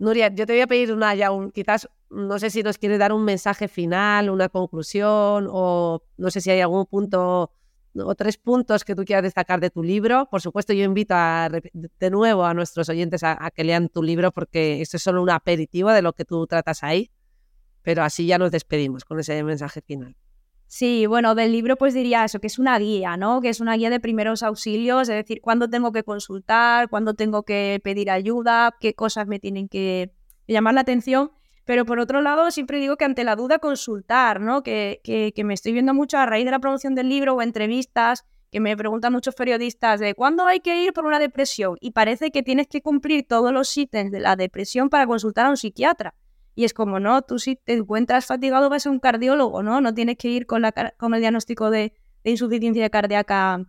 [0.00, 2.98] Nuria, yo te voy a pedir una ya, un, quizás, no sé si nos quieres
[2.98, 7.52] dar un mensaje final, una conclusión, o no sé si hay algún punto
[7.94, 10.26] o tres puntos que tú quieras destacar de tu libro.
[10.30, 14.32] Por supuesto, yo invito a, de nuevo a nuestros oyentes a, que lean tu libro
[14.32, 17.10] porque esto es solo un aperitivo de lo que tú tratas ahí,
[17.82, 20.16] pero así ya nos despedimos con ese mensaje final.
[20.72, 23.40] Sí, bueno, del libro pues diría eso, que es una guía, ¿no?
[23.40, 27.42] Que es una guía de primeros auxilios, es decir, cuándo tengo que consultar, cuándo tengo
[27.42, 30.12] que pedir ayuda, qué cosas me tienen que
[30.46, 31.32] llamar la atención.
[31.64, 34.62] Pero por otro lado, siempre digo que ante la duda consultar, ¿no?
[34.62, 37.42] Que, que, que me estoy viendo mucho a raíz de la promoción del libro o
[37.42, 41.78] entrevistas, que me preguntan muchos periodistas de cuándo hay que ir por una depresión.
[41.80, 45.50] Y parece que tienes que cumplir todos los ítems de la depresión para consultar a
[45.50, 46.14] un psiquiatra.
[46.54, 49.80] Y es como, no, tú si te encuentras fatigado vas a un cardiólogo, ¿no?
[49.80, 53.64] No tienes que ir con, la, con el diagnóstico de, insuficiencia cardíaca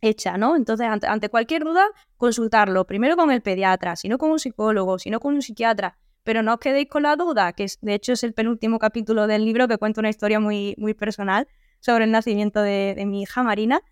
[0.00, 0.56] hecha, ¿no?
[0.56, 1.84] Entonces, ante, cualquier duda,
[2.16, 2.84] consultarlo.
[2.84, 5.98] Primero con el pediatra, si no con un psicólogo, si no con un psiquiatra.
[6.24, 9.44] Pero no os quedéis con la duda, que de hecho es el penúltimo capítulo del
[9.44, 11.46] libro que cuenta una historia muy, muy personal
[11.80, 13.82] sobre el nacimiento de, de mi hija Marina.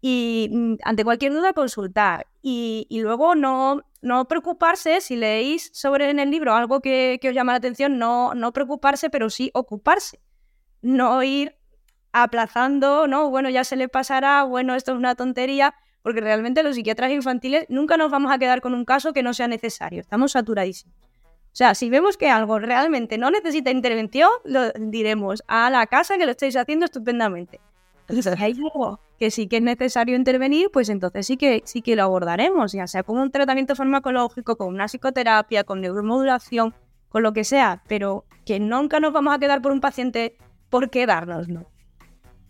[0.00, 2.26] Y mm, ante cualquier duda, consultar.
[2.50, 7.52] Y, luego no, no preocuparse, si leéis sobre en el libro algo que, os llama
[7.52, 10.18] la atención, no, no preocuparse, pero sí ocuparse.
[10.80, 11.56] No ir
[12.12, 16.76] aplazando, no, bueno, ya se le pasará, bueno, esto es una tontería, porque realmente los
[16.76, 20.32] psiquiatras infantiles nunca nos vamos a quedar con un caso que no sea necesario, estamos
[20.32, 20.96] saturadísimos.
[21.52, 26.16] O sea, si vemos que algo realmente no necesita intervención, lo diremos a la casa
[26.16, 27.60] que lo estáis haciendo estupendamente.
[28.08, 31.94] Si hay algo que sí que es necesario intervenir, pues entonces sí que, sí que
[31.94, 36.74] lo abordaremos, ya sea con un tratamiento farmacológico, con una psicoterapia, con neuromodulación,
[37.10, 40.36] con lo que sea, pero que nunca nos vamos a quedar por un paciente
[40.70, 41.66] por quedarnos, ¿no?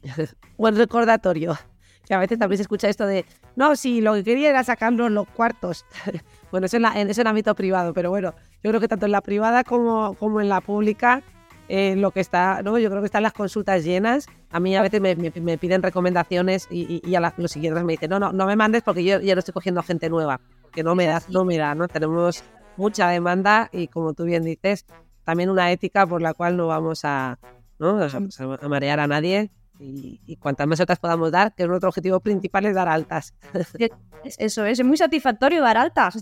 [0.58, 1.58] Buen recordatorio.
[2.06, 5.10] Que a veces también se escucha esto de, no, sí, lo que quería era sacarnos
[5.10, 5.84] los cuartos.
[6.50, 9.06] bueno, eso en, la, en, eso en ámbito privado, pero bueno, yo creo que tanto
[9.06, 11.22] en la privada como, como en la pública,
[11.68, 12.78] eh, lo que está, ¿no?
[12.78, 14.26] Yo creo que están las consultas llenas.
[14.50, 17.84] A mí a veces me, me, me piden recomendaciones y, y, a la, los siguientes
[17.84, 20.40] me dicen, no, no, no me mandes porque yo ya no estoy cogiendo gente nueva,
[20.72, 21.86] que no me da, no me da, ¿no?
[21.88, 22.42] Tenemos
[22.76, 24.86] mucha demanda y como tú bien dices,
[25.24, 27.38] también una ética por la cual no vamos a,
[27.78, 27.98] ¿no?
[28.00, 32.20] a, a marear a nadie y, y, cuantas más otras podamos dar, que nuestro objetivo
[32.20, 33.34] principal es dar altas.
[34.24, 36.18] Eso es, es muy satisfactorio dar altas.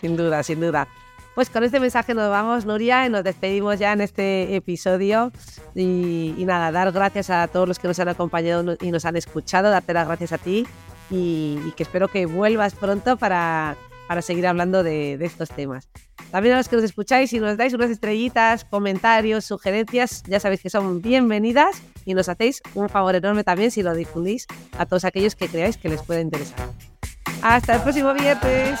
[0.00, 0.88] Sin duda, sin duda.
[1.34, 5.32] Pues con este mensaje nos vamos, Nuria, y nos despedimos ya en este episodio.
[5.74, 9.16] Y, y, nada, dar gracias a todos los que nos han acompañado y nos han
[9.16, 10.66] escuchado, darte las gracias a ti
[11.10, 13.76] y, y que espero que vuelvas pronto para,
[14.08, 15.88] para seguir hablando de, de, estos temas.
[16.30, 20.62] También a los que nos escucháis y nos dais unas estrellitas, comentarios, sugerencias, ya sabéis
[20.62, 24.46] que son bienvenidas y nos hacéis un favor enorme también si lo difundís
[24.78, 26.68] a todos aquellos que creáis que les pueda interesar.
[27.42, 28.80] Hasta el próximo viernes.